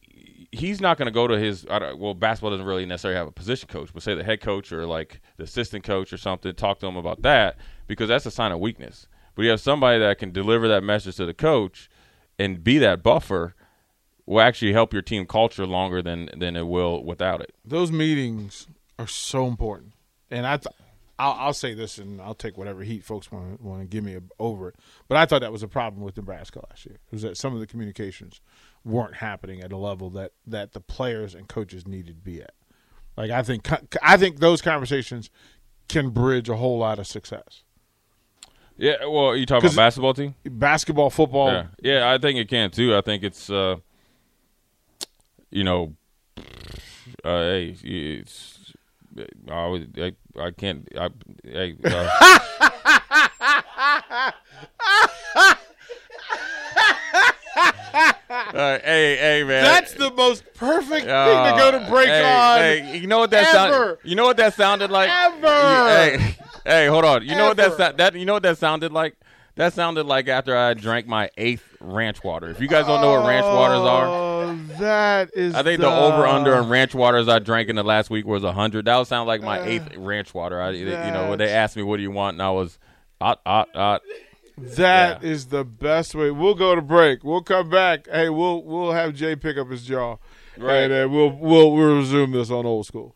he's 0.51 0.81
not 0.81 0.97
going 0.97 1.07
to 1.07 1.11
go 1.11 1.27
to 1.27 1.37
his 1.37 1.65
well 1.97 2.13
basketball 2.13 2.51
doesn't 2.51 2.65
really 2.65 2.85
necessarily 2.85 3.17
have 3.17 3.27
a 3.27 3.31
position 3.31 3.67
coach 3.67 3.91
but 3.93 4.03
say 4.03 4.13
the 4.13 4.23
head 4.23 4.41
coach 4.41 4.71
or 4.71 4.85
like 4.85 5.21
the 5.37 5.43
assistant 5.43 5.83
coach 5.83 6.11
or 6.11 6.17
something 6.17 6.53
talk 6.53 6.79
to 6.79 6.87
him 6.87 6.97
about 6.97 7.21
that 7.21 7.57
because 7.87 8.09
that's 8.09 8.25
a 8.25 8.31
sign 8.31 8.51
of 8.51 8.59
weakness 8.59 9.07
but 9.35 9.43
you 9.43 9.49
have 9.49 9.59
somebody 9.59 9.99
that 9.99 10.17
can 10.17 10.31
deliver 10.31 10.67
that 10.67 10.83
message 10.83 11.15
to 11.15 11.25
the 11.25 11.33
coach 11.33 11.89
and 12.37 12.63
be 12.63 12.77
that 12.77 13.03
buffer 13.03 13.55
will 14.25 14.41
actually 14.41 14.73
help 14.73 14.91
your 14.91 15.01
team 15.01 15.25
culture 15.25 15.65
longer 15.65 16.01
than 16.01 16.29
than 16.37 16.55
it 16.55 16.67
will 16.67 17.03
without 17.03 17.41
it 17.41 17.53
those 17.63 17.91
meetings 17.91 18.67
are 18.97 19.07
so 19.07 19.47
important. 19.47 19.93
And 20.31 20.45
I, 20.45 20.57
th- 20.57 20.75
I'll, 21.17 21.33
I'll 21.33 21.53
say 21.53 21.73
this, 21.73 21.97
and 21.97 22.21
I'll 22.21 22.35
take 22.35 22.57
whatever 22.57 22.83
heat 22.83 23.03
folks 23.03 23.31
want 23.31 23.61
want 23.61 23.81
to 23.81 23.87
give 23.87 24.03
me 24.03 24.17
over 24.39 24.69
it. 24.69 24.75
But 25.07 25.17
I 25.17 25.25
thought 25.25 25.41
that 25.41 25.51
was 25.51 25.63
a 25.63 25.67
problem 25.67 26.03
with 26.03 26.17
Nebraska 26.17 26.61
last 26.69 26.85
year. 26.85 26.97
Was 27.11 27.21
that 27.21 27.37
some 27.37 27.53
of 27.53 27.59
the 27.59 27.67
communications 27.67 28.41
weren't 28.83 29.15
happening 29.15 29.61
at 29.61 29.71
a 29.71 29.77
level 29.77 30.09
that 30.11 30.31
that 30.45 30.73
the 30.73 30.81
players 30.81 31.33
and 31.33 31.47
coaches 31.47 31.87
needed 31.87 32.17
to 32.17 32.21
be 32.21 32.41
at. 32.41 32.53
Like 33.17 33.31
I 33.31 33.43
think 33.43 33.67
I 34.01 34.17
think 34.17 34.39
those 34.39 34.61
conversations 34.61 35.29
can 35.87 36.09
bridge 36.09 36.49
a 36.49 36.57
whole 36.57 36.77
lot 36.79 36.99
of 36.99 37.07
success. 37.07 37.63
Yeah, 38.77 39.05
well, 39.05 39.35
you 39.35 39.45
talking 39.45 39.67
about 39.69 39.75
basketball 39.77 40.13
team? 40.13 40.35
Basketball, 40.43 41.09
football, 41.09 41.49
Yeah, 41.49 41.67
yeah, 41.81 42.11
I 42.11 42.17
think 42.17 42.37
it 42.37 42.49
can 42.49 42.71
too. 42.71 42.95
I 42.95 43.01
think 43.01 43.23
it's, 43.23 43.49
uh, 43.49 43.77
you 45.49 45.63
know, 45.63 45.95
uh, 46.37 47.39
hey, 47.39 47.75
it's, 47.83 48.64
I, 49.49 49.67
would- 49.67 49.99
I, 49.99 50.41
I 50.41 50.51
can't. 50.51 50.87
I, 50.97 51.09
hey, 51.43 51.75
uh, 51.83 52.41
uh, 58.29 58.79
hey, 58.79 59.15
hey, 59.17 59.43
man. 59.45 59.63
That's 59.63 59.93
the 59.93 60.11
most 60.11 60.43
perfect 60.55 61.07
Uh, 61.07 61.25
thing 61.25 61.53
to 61.53 61.59
go 61.59 61.71
to 61.71 61.89
break 61.89 62.07
hey, 62.07 62.23
on. 62.23 62.57
Hey, 62.59 62.97
you 62.99 63.07
know 63.07 63.19
what 63.19 63.31
that 63.31 63.47
sounded? 63.51 63.97
You 64.03 64.15
know 64.15 64.25
what 64.25 64.37
that 64.37 64.53
sounded 64.53 64.91
like? 64.91 65.09
Ever. 65.09 65.47
Hey, 65.47 66.35
hey, 66.65 66.87
hold 66.87 67.05
on. 67.05 67.23
You 67.25 67.35
know 67.35 67.47
what 67.47 67.57
that 67.57 67.97
that 67.97 68.15
you 68.15 68.25
know 68.25 68.33
what 68.33 68.43
that 68.43 68.57
sounded 68.57 68.91
like? 68.91 69.15
That 69.55 69.73
sounded 69.73 70.05
like 70.05 70.27
after 70.27 70.55
I 70.55 70.73
drank 70.73 71.07
my 71.07 71.29
eighth 71.37 71.63
ranch 71.79 72.23
water. 72.23 72.49
If 72.49 72.59
you 72.59 72.67
guys 72.67 72.85
don't 72.87 72.99
know 73.01 73.11
what 73.19 73.27
ranch 73.27 73.45
waters 73.45 73.79
are, 73.79 74.05
Oh, 74.07 74.55
that 74.79 75.31
is. 75.33 75.55
I 75.55 75.63
think 75.63 75.79
the, 75.79 75.87
over 75.87 76.25
under 76.27 76.53
on 76.55 76.67
ranch 76.69 76.93
waters 76.93 77.27
I 77.29 77.39
drank 77.39 77.69
in 77.69 77.75
the 77.77 77.83
last 77.83 78.09
week 78.09 78.25
was 78.25 78.43
hundred. 78.43 78.85
That 78.85 78.97
would 78.97 79.07
sound 79.07 79.27
like 79.27 79.41
my 79.41 79.61
eighth 79.61 79.95
ranch 79.95 80.33
water. 80.33 80.61
I, 80.61 80.71
you 80.71 80.85
know, 80.85 81.35
they 81.37 81.49
asked 81.49 81.75
me 81.77 81.83
what 81.83 81.97
do 81.97 82.03
you 82.03 82.11
want, 82.11 82.35
and 82.35 82.41
I 82.43 82.51
was, 82.51 82.77
ah, 83.21 83.37
ah, 83.45 83.65
ah. 83.73 83.99
That 84.57 85.21
Yeah. 85.23 85.29
is 85.29 85.47
the 85.47 85.63
best 85.65 86.15
way. 86.15 86.31
We'll 86.31 86.53
go 86.55 86.75
to 86.75 86.81
break. 86.81 87.23
We'll 87.23 87.41
come 87.41 87.69
back. 87.69 88.07
Hey, 88.11 88.29
we'll 88.29 88.61
we'll 88.63 88.91
have 88.93 89.13
Jay 89.13 89.35
pick 89.35 89.57
up 89.57 89.69
his 89.69 89.83
jaw, 89.83 90.17
Right. 90.57 90.75
and 90.89 90.93
uh, 90.93 91.09
we'll 91.09 91.29
we'll 91.31 91.71
we'll 91.73 91.95
resume 91.97 92.31
this 92.31 92.49
on 92.51 92.65
old 92.65 92.85
school. 92.85 93.15